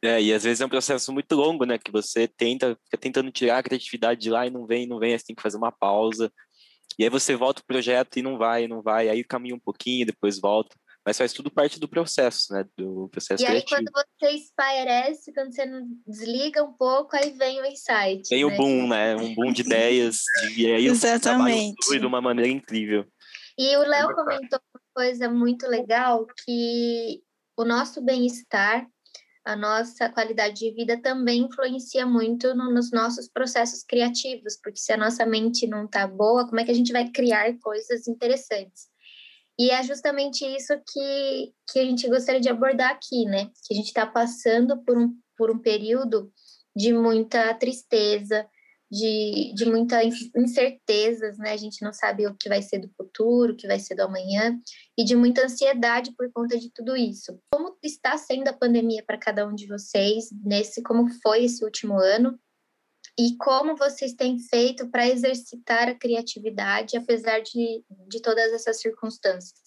É, 0.00 0.22
e 0.22 0.32
às 0.32 0.44
vezes 0.44 0.60
é 0.60 0.66
um 0.66 0.70
processo 0.70 1.12
muito 1.12 1.34
longo, 1.34 1.64
né? 1.64 1.76
Que 1.76 1.90
você 1.90 2.28
tenta, 2.28 2.78
fica 2.84 2.96
tentando 2.96 3.32
tirar 3.32 3.58
a 3.58 3.62
criatividade 3.62 4.20
de 4.20 4.30
lá 4.30 4.46
e 4.46 4.50
não 4.50 4.64
vem, 4.64 4.86
não 4.86 5.00
vem, 5.00 5.12
aí 5.12 5.18
você 5.18 5.26
tem 5.26 5.36
que 5.36 5.42
fazer 5.42 5.56
uma 5.56 5.72
pausa. 5.72 6.32
E 6.96 7.02
aí 7.02 7.10
você 7.10 7.34
volta 7.34 7.62
o 7.62 7.66
projeto 7.66 8.16
e 8.16 8.22
não 8.22 8.38
vai, 8.38 8.68
não 8.68 8.80
vai, 8.80 9.08
aí 9.08 9.24
caminha 9.24 9.56
um 9.56 9.60
pouquinho, 9.60 10.06
depois 10.06 10.40
volta 10.40 10.76
mas 11.04 11.16
faz 11.16 11.32
tudo 11.32 11.50
parte 11.50 11.80
do 11.80 11.88
processo, 11.88 12.52
né? 12.52 12.64
Do 12.76 13.08
processo 13.08 13.42
e 13.42 13.46
criativo. 13.46 13.74
aí, 13.74 13.84
quando 13.84 13.90
você 13.92 14.30
espairece, 14.36 15.32
quando 15.32 15.54
você 15.54 15.66
desliga 16.06 16.62
um 16.62 16.72
pouco, 16.72 17.16
aí 17.16 17.30
vem 17.30 17.60
o 17.60 17.64
insight. 17.64 18.28
Vem 18.28 18.46
né? 18.46 18.54
o 18.54 18.56
boom, 18.56 18.88
né? 18.88 19.16
Um 19.16 19.34
boom 19.34 19.52
de 19.52 19.62
ideias. 19.62 20.22
De, 20.42 20.62
e 20.62 20.74
aí 20.74 20.86
Exatamente. 20.86 21.76
flui 21.84 21.98
de 21.98 22.06
uma 22.06 22.20
maneira 22.20 22.50
incrível. 22.50 23.06
E 23.56 23.76
o 23.76 23.80
Léo 23.80 24.14
comentou 24.14 24.60
uma 24.72 24.80
coisa 24.94 25.28
muito 25.28 25.66
legal, 25.66 26.26
que 26.44 27.22
o 27.56 27.64
nosso 27.64 28.00
bem-estar, 28.00 28.86
a 29.44 29.56
nossa 29.56 30.08
qualidade 30.10 30.60
de 30.60 30.70
vida 30.72 31.00
também 31.00 31.42
influencia 31.42 32.06
muito 32.06 32.54
no, 32.54 32.72
nos 32.72 32.92
nossos 32.92 33.28
processos 33.28 33.82
criativos, 33.82 34.56
porque 34.62 34.78
se 34.78 34.92
a 34.92 34.96
nossa 34.96 35.24
mente 35.26 35.66
não 35.66 35.86
está 35.86 36.06
boa, 36.06 36.46
como 36.46 36.60
é 36.60 36.64
que 36.64 36.70
a 36.70 36.74
gente 36.74 36.92
vai 36.92 37.08
criar 37.10 37.58
coisas 37.58 38.06
interessantes? 38.06 38.88
E 39.58 39.70
é 39.70 39.82
justamente 39.82 40.44
isso 40.44 40.72
que, 40.92 41.52
que 41.70 41.80
a 41.80 41.84
gente 41.84 42.08
gostaria 42.08 42.40
de 42.40 42.48
abordar 42.48 42.90
aqui, 42.90 43.24
né? 43.24 43.46
Que 43.66 43.74
a 43.74 43.76
gente 43.76 43.88
está 43.88 44.06
passando 44.06 44.82
por 44.84 44.96
um, 44.96 45.12
por 45.36 45.50
um 45.50 45.58
período 45.58 46.32
de 46.76 46.92
muita 46.92 47.52
tristeza, 47.54 48.46
de, 48.90 49.52
de 49.54 49.66
muitas 49.66 50.14
incertezas, 50.36 51.36
né? 51.38 51.52
A 51.52 51.56
gente 51.56 51.82
não 51.84 51.92
sabe 51.92 52.26
o 52.26 52.36
que 52.36 52.48
vai 52.48 52.62
ser 52.62 52.78
do 52.78 52.88
futuro, 52.96 53.52
o 53.52 53.56
que 53.56 53.66
vai 53.66 53.80
ser 53.80 53.96
do 53.96 54.02
amanhã, 54.02 54.56
e 54.96 55.04
de 55.04 55.16
muita 55.16 55.44
ansiedade 55.44 56.14
por 56.16 56.30
conta 56.32 56.56
de 56.56 56.70
tudo 56.72 56.96
isso. 56.96 57.38
Como 57.52 57.76
está 57.82 58.16
sendo 58.16 58.48
a 58.48 58.52
pandemia 58.52 59.02
para 59.04 59.18
cada 59.18 59.46
um 59.46 59.54
de 59.54 59.66
vocês, 59.66 60.26
nesse 60.44 60.82
como 60.82 61.08
foi 61.20 61.44
esse 61.44 61.64
último 61.64 61.98
ano? 61.98 62.38
E 63.18 63.36
como 63.36 63.76
vocês 63.76 64.12
têm 64.12 64.38
feito 64.38 64.88
para 64.88 65.08
exercitar 65.08 65.88
a 65.88 65.94
criatividade, 65.94 66.96
apesar 66.96 67.40
de, 67.40 67.82
de 68.06 68.22
todas 68.22 68.52
essas 68.52 68.80
circunstâncias? 68.80 69.58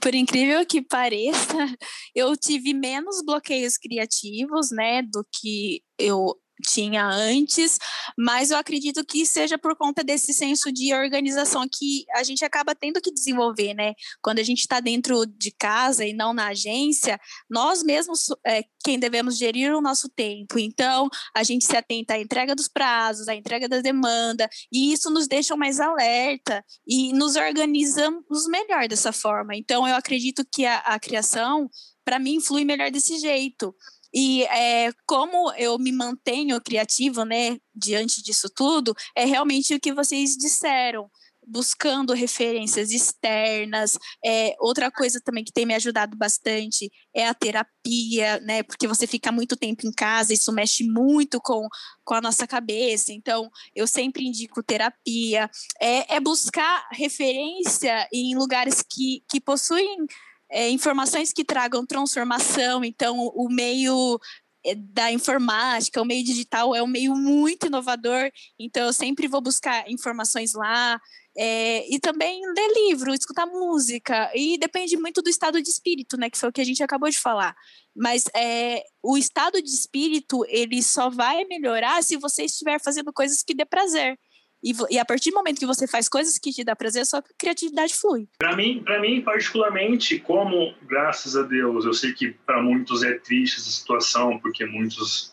Por 0.00 0.14
incrível 0.14 0.64
que 0.64 0.80
pareça, 0.80 1.54
eu 2.14 2.36
tive 2.36 2.72
menos 2.72 3.20
bloqueios 3.24 3.76
criativos, 3.76 4.70
né, 4.70 5.02
do 5.02 5.26
que 5.32 5.82
eu 5.98 6.38
tinha 6.62 7.06
antes, 7.06 7.78
mas 8.16 8.50
eu 8.50 8.58
acredito 8.58 9.04
que 9.04 9.24
seja 9.24 9.58
por 9.58 9.76
conta 9.76 10.02
desse 10.02 10.32
senso 10.32 10.72
de 10.72 10.92
organização 10.94 11.66
que 11.70 12.04
a 12.14 12.22
gente 12.22 12.44
acaba 12.44 12.74
tendo 12.74 13.00
que 13.00 13.12
desenvolver, 13.12 13.74
né? 13.74 13.94
Quando 14.22 14.38
a 14.38 14.42
gente 14.42 14.60
está 14.60 14.80
dentro 14.80 15.24
de 15.26 15.50
casa 15.50 16.04
e 16.04 16.12
não 16.12 16.32
na 16.32 16.48
agência, 16.48 17.18
nós 17.48 17.82
mesmos 17.82 18.26
é 18.46 18.64
quem 18.84 18.98
devemos 18.98 19.36
gerir 19.36 19.74
o 19.74 19.80
nosso 19.80 20.08
tempo. 20.08 20.58
Então, 20.58 21.08
a 21.34 21.42
gente 21.42 21.64
se 21.64 21.76
atenta 21.76 22.14
à 22.14 22.18
entrega 22.18 22.54
dos 22.54 22.68
prazos, 22.68 23.28
à 23.28 23.34
entrega 23.34 23.68
da 23.68 23.80
demanda, 23.80 24.48
e 24.72 24.92
isso 24.92 25.10
nos 25.10 25.26
deixa 25.26 25.56
mais 25.56 25.80
alerta 25.80 26.64
e 26.86 27.12
nos 27.12 27.36
organizamos 27.36 28.46
melhor 28.48 28.88
dessa 28.88 29.12
forma. 29.12 29.54
Então, 29.54 29.86
eu 29.86 29.94
acredito 29.94 30.44
que 30.52 30.64
a, 30.64 30.78
a 30.78 30.98
criação, 30.98 31.68
para 32.04 32.18
mim, 32.18 32.40
flui 32.40 32.64
melhor 32.64 32.90
desse 32.90 33.18
jeito. 33.18 33.74
E 34.12 34.44
é, 34.44 34.92
como 35.06 35.52
eu 35.52 35.78
me 35.78 35.92
mantenho 35.92 36.60
criativo, 36.60 37.24
né, 37.24 37.58
diante 37.74 38.22
disso 38.22 38.48
tudo, 38.48 38.94
é 39.14 39.24
realmente 39.24 39.74
o 39.74 39.80
que 39.80 39.92
vocês 39.92 40.36
disseram 40.36 41.10
buscando 41.48 42.12
referências 42.12 42.90
externas. 42.90 43.98
É, 44.24 44.54
outra 44.60 44.90
coisa 44.90 45.20
também 45.20 45.42
que 45.42 45.52
tem 45.52 45.64
me 45.64 45.74
ajudado 45.74 46.16
bastante 46.16 46.90
é 47.14 47.26
a 47.26 47.34
terapia, 47.34 48.38
né? 48.40 48.62
Porque 48.62 48.86
você 48.86 49.06
fica 49.06 49.32
muito 49.32 49.56
tempo 49.56 49.86
em 49.86 49.92
casa, 49.92 50.34
isso 50.34 50.52
mexe 50.52 50.84
muito 50.84 51.40
com, 51.40 51.66
com 52.04 52.14
a 52.14 52.20
nossa 52.20 52.46
cabeça. 52.46 53.12
Então, 53.12 53.50
eu 53.74 53.86
sempre 53.86 54.26
indico 54.26 54.62
terapia. 54.62 55.50
É, 55.80 56.16
é 56.16 56.20
buscar 56.20 56.86
referência 56.92 58.06
em 58.12 58.36
lugares 58.36 58.82
que, 58.82 59.24
que 59.28 59.40
possuem 59.40 60.06
é, 60.50 60.68
informações 60.70 61.32
que 61.32 61.44
tragam 61.44 61.86
transformação. 61.86 62.84
Então, 62.84 63.18
o 63.34 63.48
meio 63.48 64.18
é, 64.64 64.74
da 64.74 65.12
informática, 65.12 66.02
o 66.02 66.04
meio 66.04 66.24
digital 66.24 66.74
é 66.74 66.82
um 66.82 66.86
meio 66.86 67.14
muito 67.14 67.66
inovador, 67.66 68.30
então 68.58 68.86
eu 68.86 68.92
sempre 68.92 69.28
vou 69.28 69.40
buscar 69.40 69.90
informações 69.90 70.52
lá. 70.54 71.00
É, 71.40 71.86
e 71.88 72.00
também 72.00 72.40
ler 72.44 72.88
livro, 72.88 73.14
escutar 73.14 73.46
música, 73.46 74.28
e 74.34 74.58
depende 74.58 74.96
muito 74.96 75.22
do 75.22 75.30
estado 75.30 75.62
de 75.62 75.70
espírito, 75.70 76.16
né, 76.16 76.28
que 76.28 76.36
foi 76.36 76.48
o 76.48 76.52
que 76.52 76.60
a 76.60 76.64
gente 76.64 76.82
acabou 76.82 77.08
de 77.08 77.18
falar. 77.18 77.54
Mas 77.94 78.24
é, 78.34 78.82
o 79.00 79.16
estado 79.16 79.62
de 79.62 79.70
espírito, 79.70 80.44
ele 80.48 80.82
só 80.82 81.08
vai 81.08 81.44
melhorar 81.44 82.02
se 82.02 82.16
você 82.16 82.44
estiver 82.44 82.80
fazendo 82.82 83.12
coisas 83.12 83.44
que 83.44 83.54
dê 83.54 83.64
prazer. 83.64 84.18
E, 84.62 84.72
e, 84.90 84.98
a 84.98 85.04
partir 85.04 85.30
do 85.30 85.36
momento 85.36 85.58
que 85.58 85.66
você 85.66 85.86
faz 85.86 86.08
coisas 86.08 86.38
que 86.38 86.50
te 86.50 86.64
dá 86.64 86.74
prazer, 86.74 87.02
a 87.02 87.04
sua 87.04 87.22
criatividade 87.38 87.94
flui. 87.94 88.28
Para 88.38 88.56
mim, 88.56 88.82
para 88.84 89.00
mim 89.00 89.20
particularmente, 89.20 90.18
como 90.18 90.74
graças 90.82 91.36
a 91.36 91.42
Deus, 91.42 91.84
eu 91.84 91.92
sei 91.94 92.12
que 92.12 92.32
para 92.44 92.60
muitos 92.60 93.02
é 93.02 93.14
triste 93.14 93.58
essa 93.58 93.70
situação, 93.70 94.38
porque 94.38 94.66
muitos 94.66 95.32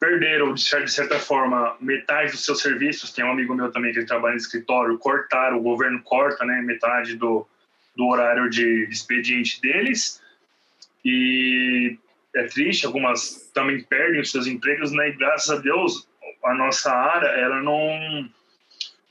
perderam 0.00 0.52
de 0.52 0.90
certa 0.90 1.18
forma 1.18 1.76
metade 1.80 2.32
dos 2.32 2.44
seus 2.44 2.60
serviços. 2.60 3.12
Tem 3.12 3.24
um 3.24 3.32
amigo 3.32 3.54
meu 3.54 3.70
também 3.70 3.92
que 3.92 4.04
trabalha 4.04 4.34
no 4.34 4.40
escritório, 4.40 4.98
cortaram, 4.98 5.58
o 5.58 5.62
governo 5.62 6.02
corta, 6.02 6.44
né, 6.44 6.60
metade 6.62 7.16
do, 7.16 7.46
do 7.96 8.06
horário 8.06 8.50
de 8.50 8.86
expediente 8.90 9.60
deles. 9.60 10.22
E 11.04 11.98
é 12.34 12.44
triste, 12.44 12.86
algumas 12.86 13.50
também 13.54 13.82
perdem 13.82 14.20
os 14.20 14.30
seus 14.30 14.46
empregos, 14.46 14.92
né? 14.92 15.08
E 15.08 15.12
graças 15.12 15.50
a 15.50 15.60
Deus 15.60 16.08
a 16.44 16.54
nossa 16.54 16.92
área 16.92 17.28
ela 17.28 17.62
não 17.62 18.28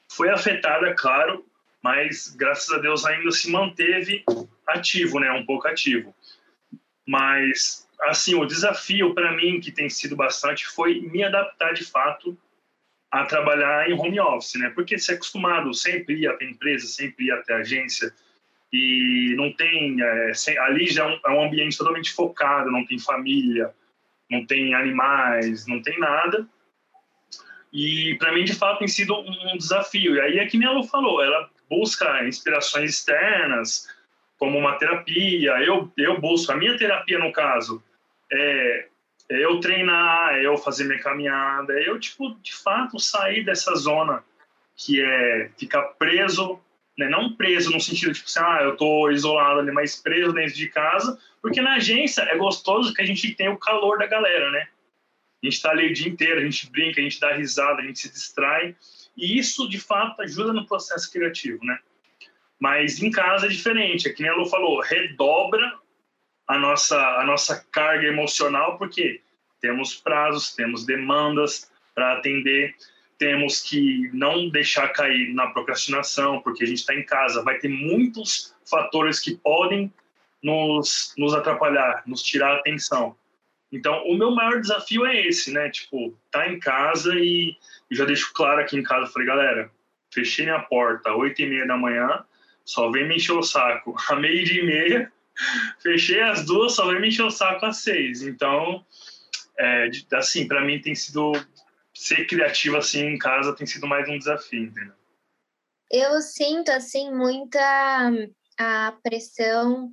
foi 0.10 0.30
afetada, 0.30 0.94
claro, 0.94 1.46
mas 1.82 2.34
graças 2.36 2.72
a 2.72 2.78
Deus 2.80 3.06
ainda 3.06 3.32
se 3.32 3.52
manteve 3.52 4.24
ativo, 4.68 5.20
né, 5.20 5.32
um 5.32 5.46
pouco 5.46 5.68
ativo. 5.68 6.16
Mas 7.08 7.88
assim, 8.04 8.36
o 8.36 8.46
desafio 8.46 9.14
para 9.14 9.36
mim 9.36 9.60
que 9.60 9.72
tem 9.72 9.90
sido 9.90 10.16
bastante 10.16 10.66
foi 10.68 11.02
me 11.02 11.24
adaptar 11.24 11.74
de 11.74 11.84
fato 11.84 12.38
a 13.12 13.26
trabalhar 13.26 13.90
em 13.90 13.94
home 13.94 14.20
office, 14.20 14.56
né? 14.56 14.72
Porque 14.74 14.98
se 14.98 15.12
é 15.12 15.16
acostumado 15.16 15.74
sempre 15.74 16.16
ir 16.16 16.28
até 16.28 16.46
empresa, 16.46 16.88
sempre 16.88 17.26
ir 17.26 17.32
até 17.32 17.54
agência 17.54 18.12
e 18.72 19.36
não 19.38 19.54
tem 19.54 20.02
é, 20.02 20.34
sem, 20.34 20.58
ali 20.58 20.88
já 20.88 21.04
é 21.04 21.08
um, 21.08 21.20
é 21.28 21.30
um 21.30 21.46
ambiente 21.46 21.78
totalmente 21.78 22.12
focado, 22.12 22.72
não 22.72 22.84
tem 22.86 22.98
família, 22.98 23.72
não 24.30 24.44
tem 24.48 24.74
animais, 24.74 25.68
não 25.68 25.80
tem 25.82 26.00
nada. 26.00 26.48
E 27.74 28.16
para 28.20 28.32
mim, 28.32 28.44
de 28.44 28.54
fato, 28.54 28.80
tem 28.80 28.88
sido 28.88 29.16
um 29.16 29.58
desafio. 29.58 30.16
E 30.16 30.22
aí 30.22 30.40
é 30.40 30.46
que 30.46 30.58
nem 30.58 30.68
a 30.68 30.72
Lu 30.72 30.84
falou, 30.84 31.24
ela 31.24 31.50
busca 31.68 32.24
inspirações 32.24 32.92
externas, 32.92 33.88
como 34.38 34.60
uma 34.60 34.78
terapia. 34.78 35.52
Eu, 35.64 35.92
eu 35.98 36.22
busco, 36.22 36.52
a 36.52 36.56
minha 36.56 36.78
terapia, 36.78 37.18
no 37.18 37.32
caso, 37.32 37.84
é, 38.32 38.86
é 39.30 39.44
eu 39.44 39.60
treinar, 39.60 40.36
é 40.36 40.46
eu 40.46 40.56
fazer 40.56 40.84
minha 40.84 41.02
caminhada, 41.02 41.74
é 41.74 41.90
eu, 41.90 42.00
tipo, 42.00 42.36
de 42.44 42.54
fato, 42.54 43.00
sair 43.00 43.44
dessa 43.44 43.74
zona 43.76 44.24
que 44.76 45.02
é 45.02 45.50
ficar 45.58 45.82
preso, 45.98 46.60
né? 46.98 47.08
não 47.10 47.34
preso 47.34 47.72
no 47.72 47.80
sentido, 47.80 48.14
tipo 48.14 48.28
assim, 48.28 48.40
ah, 48.40 48.60
eu 48.64 48.76
tô 48.76 49.10
isolado 49.10 49.60
ali, 49.60 49.72
mas 49.72 49.96
preso 49.96 50.34
dentro 50.34 50.56
de 50.56 50.68
casa, 50.68 51.18
porque 51.42 51.62
na 51.62 51.76
agência 51.76 52.22
é 52.24 52.38
gostoso 52.38 52.94
que 52.94 53.02
a 53.02 53.06
gente 53.06 53.34
tem 53.36 53.50
o 53.50 53.58
calor 53.58 53.98
da 53.98 54.08
galera, 54.08 54.52
né? 54.52 54.68
A 55.44 55.46
gente 55.46 55.56
está 55.56 55.72
ali 55.72 55.90
o 55.90 55.94
dia 55.94 56.08
inteiro, 56.08 56.40
a 56.40 56.44
gente 56.44 56.72
brinca, 56.72 57.02
a 57.02 57.04
gente 57.04 57.20
dá 57.20 57.34
risada, 57.34 57.82
a 57.82 57.86
gente 57.86 58.00
se 58.00 58.10
distrai. 58.10 58.76
E 59.18 59.38
isso, 59.38 59.68
de 59.68 59.78
fato, 59.78 60.22
ajuda 60.22 60.54
no 60.54 60.66
processo 60.66 61.12
criativo, 61.12 61.60
né? 61.66 61.78
Mas 62.58 63.02
em 63.04 63.12
casa 63.12 63.48
é 63.48 63.50
diferente. 63.50 64.08
É 64.08 64.14
que 64.14 64.22
nem 64.22 64.32
a 64.32 64.36
Lu 64.36 64.46
falou, 64.46 64.80
redobra 64.80 65.78
a 66.48 66.58
nossa, 66.58 66.98
a 66.98 67.26
nossa 67.26 67.62
carga 67.70 68.08
emocional, 68.08 68.78
porque 68.78 69.22
temos 69.60 69.96
prazos, 69.96 70.56
temos 70.56 70.86
demandas 70.86 71.70
para 71.94 72.14
atender, 72.14 72.74
temos 73.18 73.62
que 73.62 74.10
não 74.14 74.50
deixar 74.50 74.88
cair 74.90 75.34
na 75.34 75.48
procrastinação, 75.48 76.42
porque 76.42 76.64
a 76.64 76.68
gente 76.68 76.80
está 76.80 76.96
em 76.96 77.06
casa. 77.06 77.44
Vai 77.44 77.58
ter 77.60 77.68
muitos 77.68 78.56
fatores 78.70 79.20
que 79.20 79.36
podem 79.36 79.92
nos, 80.42 81.14
nos 81.18 81.34
atrapalhar, 81.34 82.02
nos 82.06 82.24
tirar 82.24 82.54
a 82.54 82.58
atenção. 82.60 83.16
Então, 83.74 84.06
o 84.06 84.16
meu 84.16 84.30
maior 84.30 84.62
desafio 84.62 85.04
é 85.04 85.26
esse, 85.26 85.52
né? 85.52 85.68
Tipo, 85.72 86.16
tá 86.30 86.48
em 86.48 86.60
casa 86.60 87.12
e, 87.16 87.58
já 87.90 88.06
deixo 88.06 88.32
claro 88.32 88.62
aqui 88.62 88.78
em 88.78 88.84
casa, 88.84 89.12
falei, 89.12 89.28
galera, 89.28 89.72
fechei 90.14 90.46
minha 90.46 90.60
porta 90.60 91.12
oito 91.16 91.42
e 91.42 91.48
meia 91.48 91.66
da 91.66 91.76
manhã, 91.76 92.24
só 92.64 92.92
vem 92.92 93.08
me 93.08 93.16
encher 93.16 93.34
o 93.34 93.42
saco 93.42 93.96
a 94.10 94.16
meio 94.16 94.46
dia 94.46 94.62
e 94.62 94.66
meia, 94.66 95.12
fechei 95.82 96.22
as 96.22 96.46
duas, 96.46 96.76
só 96.76 96.86
vem 96.86 97.02
me 97.02 97.08
encher 97.08 97.24
o 97.24 97.32
saco 97.32 97.66
às 97.66 97.78
seis. 97.78 98.22
Então, 98.22 98.86
é, 99.58 99.90
assim, 100.14 100.48
para 100.48 100.64
mim 100.64 100.80
tem 100.80 100.94
sido, 100.94 101.32
ser 101.96 102.28
criativo 102.28 102.78
assim 102.78 103.08
em 103.08 103.18
casa 103.18 103.56
tem 103.56 103.66
sido 103.66 103.88
mais 103.88 104.08
um 104.08 104.20
desafio, 104.20 104.66
entendeu? 104.66 104.94
Eu 105.92 106.22
sinto, 106.22 106.70
assim, 106.70 107.12
muita 107.12 108.12
a 108.60 108.94
pressão 109.04 109.90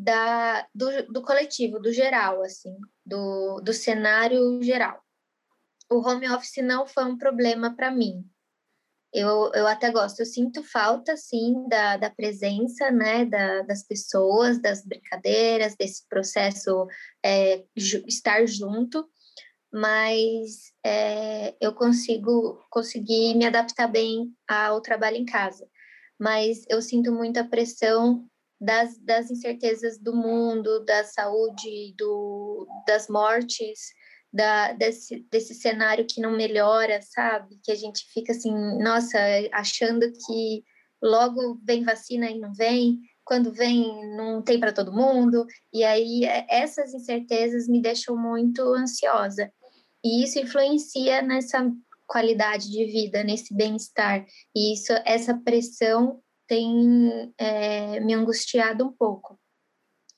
da, 0.00 0.64
do, 0.72 1.12
do 1.12 1.22
coletivo, 1.22 1.80
do 1.80 1.92
geral, 1.92 2.40
assim, 2.42 2.72
do, 3.04 3.60
do 3.60 3.72
cenário 3.72 4.62
geral. 4.62 5.02
O 5.90 5.96
home 5.96 6.30
office 6.30 6.62
não 6.62 6.86
foi 6.86 7.04
um 7.04 7.18
problema 7.18 7.74
para 7.74 7.90
mim. 7.90 8.24
Eu, 9.12 9.50
eu 9.54 9.66
até 9.66 9.90
gosto, 9.90 10.20
eu 10.20 10.26
sinto 10.26 10.62
falta, 10.62 11.16
sim, 11.16 11.66
da, 11.68 11.96
da 11.96 12.10
presença, 12.10 12.92
né, 12.92 13.24
da, 13.24 13.62
das 13.62 13.82
pessoas, 13.82 14.60
das 14.60 14.84
brincadeiras, 14.84 15.74
desse 15.74 16.06
processo 16.08 16.86
é, 17.24 17.64
ju, 17.74 18.04
estar 18.06 18.46
junto, 18.46 19.04
mas 19.72 20.72
é, 20.84 21.56
eu 21.60 21.74
consigo 21.74 22.64
conseguir 22.70 23.34
me 23.34 23.46
adaptar 23.46 23.88
bem 23.88 24.32
ao 24.46 24.80
trabalho 24.80 25.16
em 25.16 25.24
casa. 25.24 25.66
Mas 26.20 26.64
eu 26.68 26.80
sinto 26.80 27.10
muita 27.10 27.42
pressão 27.44 28.28
das, 28.60 28.98
das 28.98 29.30
incertezas 29.30 29.98
do 29.98 30.14
mundo, 30.14 30.84
da 30.84 31.04
saúde, 31.04 31.94
do, 31.96 32.66
das 32.86 33.08
mortes, 33.08 33.78
da, 34.32 34.72
desse, 34.72 35.26
desse 35.30 35.54
cenário 35.54 36.06
que 36.06 36.20
não 36.20 36.36
melhora, 36.36 37.00
sabe? 37.02 37.58
Que 37.62 37.72
a 37.72 37.74
gente 37.74 38.04
fica 38.12 38.32
assim, 38.32 38.52
nossa, 38.82 39.18
achando 39.52 40.10
que 40.12 40.64
logo 41.02 41.60
vem 41.64 41.84
vacina 41.84 42.30
e 42.30 42.38
não 42.38 42.52
vem, 42.52 43.00
quando 43.24 43.52
vem 43.52 44.16
não 44.16 44.42
tem 44.42 44.58
para 44.58 44.72
todo 44.72 44.92
mundo, 44.92 45.46
e 45.72 45.84
aí 45.84 46.24
é, 46.24 46.46
essas 46.48 46.94
incertezas 46.94 47.68
me 47.68 47.80
deixam 47.80 48.16
muito 48.16 48.62
ansiosa. 48.74 49.52
E 50.04 50.24
isso 50.24 50.38
influencia 50.38 51.22
nessa 51.22 51.70
qualidade 52.06 52.70
de 52.70 52.86
vida, 52.86 53.22
nesse 53.22 53.54
bem-estar. 53.54 54.24
E 54.56 54.72
isso, 54.72 54.92
essa 55.04 55.34
pressão 55.34 56.22
tem 56.48 57.32
é, 57.38 58.00
me 58.00 58.14
angustiado 58.14 58.84
um 58.84 58.92
pouco. 58.92 59.38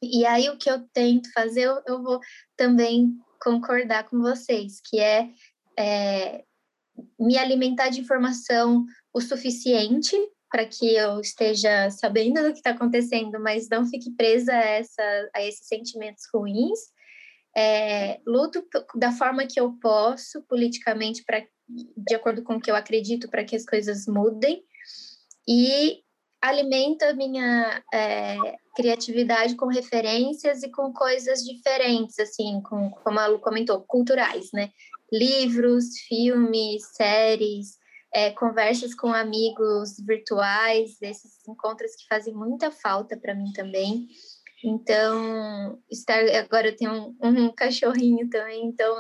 E 0.03 0.25
aí 0.25 0.49
o 0.49 0.57
que 0.57 0.71
eu 0.71 0.83
tento 0.95 1.31
fazer, 1.33 1.65
eu, 1.65 1.83
eu 1.87 2.03
vou 2.03 2.21
também 2.57 3.13
concordar 3.43 4.09
com 4.09 4.21
vocês, 4.21 4.81
que 4.89 4.99
é, 4.99 5.29
é 5.79 6.45
me 7.19 7.37
alimentar 7.37 7.89
de 7.89 8.01
informação 8.01 8.87
o 9.13 9.21
suficiente 9.21 10.17
para 10.51 10.67
que 10.67 10.95
eu 10.95 11.21
esteja 11.21 11.91
sabendo 11.91 12.43
do 12.43 12.53
que 12.53 12.59
está 12.59 12.71
acontecendo, 12.71 13.39
mas 13.41 13.69
não 13.69 13.87
fique 13.87 14.11
presa 14.17 14.53
a, 14.53 14.65
essa, 14.65 15.31
a 15.35 15.43
esses 15.43 15.67
sentimentos 15.67 16.25
ruins. 16.33 16.79
É, 17.57 18.21
luto 18.27 18.65
da 18.95 19.13
forma 19.13 19.47
que 19.47 19.61
eu 19.61 19.73
posso 19.81 20.43
politicamente 20.43 21.25
para 21.25 21.45
de 21.69 22.15
acordo 22.15 22.43
com 22.43 22.57
o 22.57 22.61
que 22.61 22.71
eu 22.71 22.75
acredito 22.75 23.29
para 23.29 23.45
que 23.45 23.55
as 23.55 23.65
coisas 23.65 24.07
mudem 24.07 24.65
e 25.49 26.03
alimenta 26.41 27.11
a 27.11 27.15
minha 27.15 27.83
é, 27.93 28.37
criatividade 28.75 29.55
com 29.57 29.67
referências 29.67 30.63
e 30.63 30.71
com 30.71 30.93
coisas 30.93 31.45
diferentes, 31.45 32.19
assim, 32.19 32.61
com, 32.63 32.91
como 32.91 33.19
a 33.19 33.27
Lu 33.27 33.39
comentou, 33.39 33.81
culturais, 33.83 34.51
né? 34.53 34.71
Livros, 35.13 35.99
filmes, 36.09 36.83
séries, 36.95 37.79
é, 38.13 38.31
conversas 38.31 38.95
com 38.95 39.13
amigos 39.13 39.97
virtuais, 40.07 41.01
esses 41.03 41.47
encontros 41.47 41.95
que 41.95 42.07
fazem 42.09 42.35
muita 42.35 42.71
falta 42.71 43.17
para 43.17 43.35
mim 43.35 43.53
também. 43.53 44.09
Então, 44.65 45.79
estar 45.91 46.21
agora 46.37 46.69
eu 46.69 46.77
tenho 46.77 46.93
um, 46.93 47.17
um 47.23 47.53
cachorrinho 47.53 48.29
também, 48.29 48.67
então 48.67 48.95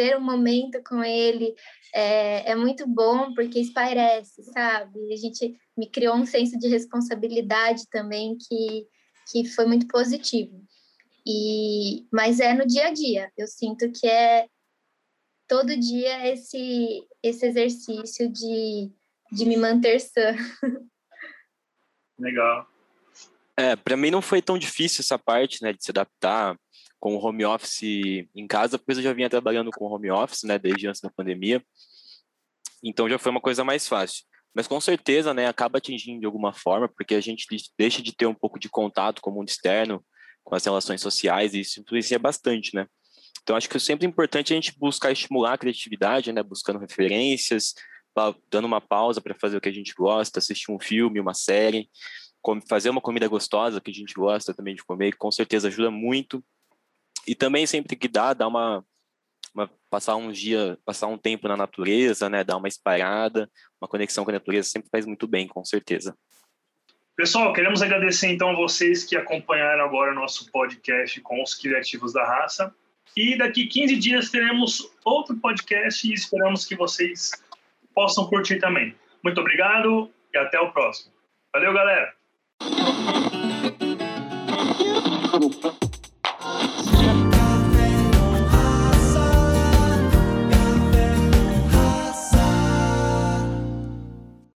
ter 0.00 0.16
um 0.16 0.20
momento 0.22 0.82
com 0.82 1.04
ele 1.04 1.54
é, 1.94 2.52
é 2.52 2.54
muito 2.56 2.86
bom 2.88 3.34
porque 3.34 3.60
espairece, 3.60 4.42
sabe? 4.44 5.12
A 5.12 5.16
gente 5.16 5.54
me 5.76 5.90
criou 5.90 6.16
um 6.16 6.24
senso 6.24 6.58
de 6.58 6.68
responsabilidade 6.68 7.82
também 7.90 8.38
que, 8.38 8.86
que 9.30 9.44
foi 9.50 9.66
muito 9.66 9.86
positivo. 9.86 10.64
E, 11.26 12.06
mas 12.10 12.40
é 12.40 12.54
no 12.54 12.66
dia 12.66 12.86
a 12.86 12.92
dia. 12.94 13.30
Eu 13.36 13.46
sinto 13.46 13.92
que 13.92 14.06
é 14.06 14.46
todo 15.46 15.78
dia 15.78 16.32
esse, 16.32 17.06
esse 17.22 17.44
exercício 17.44 18.32
de, 18.32 18.90
de 19.30 19.44
me 19.44 19.58
manter 19.58 20.00
sã. 20.00 20.34
Legal. 22.18 22.66
É, 23.54 23.76
para 23.76 23.98
mim 23.98 24.10
não 24.10 24.22
foi 24.22 24.40
tão 24.40 24.56
difícil 24.56 25.02
essa 25.02 25.18
parte, 25.18 25.62
né, 25.62 25.74
de 25.74 25.84
se 25.84 25.90
adaptar 25.90 26.56
com 27.00 27.16
o 27.16 27.18
home 27.18 27.44
office 27.46 27.82
em 27.82 28.46
casa, 28.46 28.78
porque 28.78 28.92
eu 28.92 29.02
já 29.02 29.12
vinha 29.14 29.30
trabalhando 29.30 29.70
com 29.70 29.86
home 29.86 30.10
office, 30.10 30.42
né, 30.42 30.58
desde 30.58 30.86
antes 30.86 31.00
da 31.00 31.10
pandemia. 31.10 31.64
Então 32.84 33.08
já 33.08 33.18
foi 33.18 33.32
uma 33.32 33.40
coisa 33.40 33.64
mais 33.64 33.88
fácil. 33.88 34.24
Mas 34.54 34.66
com 34.66 34.80
certeza, 34.80 35.32
né, 35.32 35.46
acaba 35.46 35.78
atingindo 35.78 36.20
de 36.20 36.26
alguma 36.26 36.52
forma, 36.52 36.88
porque 36.88 37.14
a 37.14 37.20
gente 37.20 37.46
deixa 37.78 38.02
de 38.02 38.12
ter 38.14 38.26
um 38.26 38.34
pouco 38.34 38.58
de 38.58 38.68
contato 38.68 39.22
com 39.22 39.30
o 39.30 39.34
mundo 39.34 39.48
externo, 39.48 40.04
com 40.44 40.54
as 40.54 40.64
relações 40.64 41.00
sociais, 41.00 41.54
e 41.54 41.60
isso 41.60 41.80
influencia 41.80 42.18
bastante, 42.18 42.74
né? 42.74 42.86
Então 43.42 43.56
acho 43.56 43.68
que 43.68 43.76
é 43.76 43.80
sempre 43.80 44.06
importante 44.06 44.52
a 44.52 44.56
gente 44.56 44.78
buscar 44.78 45.10
estimular 45.10 45.54
a 45.54 45.58
criatividade, 45.58 46.32
né, 46.32 46.42
buscando 46.42 46.78
referências, 46.78 47.74
dando 48.50 48.66
uma 48.66 48.80
pausa 48.80 49.20
para 49.20 49.34
fazer 49.34 49.56
o 49.56 49.60
que 49.60 49.68
a 49.68 49.72
gente 49.72 49.94
gosta, 49.94 50.38
assistir 50.38 50.70
um 50.70 50.78
filme, 50.78 51.20
uma 51.20 51.32
série, 51.32 51.88
fazer 52.68 52.90
uma 52.90 53.00
comida 53.00 53.26
gostosa 53.28 53.80
que 53.80 53.90
a 53.90 53.94
gente 53.94 54.12
gosta 54.14 54.52
também 54.52 54.74
de 54.74 54.84
comer, 54.84 55.12
que 55.12 55.18
com 55.18 55.30
certeza 55.30 55.68
ajuda 55.68 55.90
muito 55.90 56.44
e 57.26 57.34
também 57.34 57.66
sempre 57.66 57.96
que 57.96 58.08
dá, 58.08 58.32
dá 58.32 58.46
uma, 58.46 58.84
uma, 59.54 59.70
passar 59.88 60.16
um 60.16 60.30
dia, 60.30 60.78
passar 60.84 61.06
um 61.06 61.18
tempo 61.18 61.48
na 61.48 61.56
natureza, 61.56 62.28
né, 62.28 62.44
dar 62.44 62.56
uma 62.56 62.68
espalhada, 62.68 63.48
uma 63.80 63.88
conexão 63.88 64.24
com 64.24 64.30
a 64.30 64.34
natureza 64.34 64.68
sempre 64.68 64.88
faz 64.90 65.06
muito 65.06 65.26
bem, 65.26 65.46
com 65.46 65.64
certeza. 65.64 66.16
Pessoal, 67.16 67.52
queremos 67.52 67.82
agradecer 67.82 68.28
então 68.28 68.50
a 68.50 68.56
vocês 68.56 69.04
que 69.04 69.16
acompanharam 69.16 69.84
agora 69.84 70.12
o 70.12 70.14
nosso 70.14 70.50
podcast 70.50 71.20
com 71.20 71.42
os 71.42 71.54
criativos 71.54 72.14
da 72.14 72.24
raça. 72.24 72.74
E 73.16 73.36
daqui 73.36 73.66
15 73.66 73.96
dias 73.96 74.30
teremos 74.30 74.90
outro 75.04 75.36
podcast 75.36 76.08
e 76.08 76.14
esperamos 76.14 76.64
que 76.64 76.76
vocês 76.76 77.32
possam 77.94 78.26
curtir 78.26 78.58
também. 78.58 78.94
Muito 79.22 79.40
obrigado 79.40 80.10
e 80.32 80.38
até 80.38 80.58
o 80.60 80.72
próximo. 80.72 81.12
Valeu, 81.52 81.74
galera! 81.74 82.14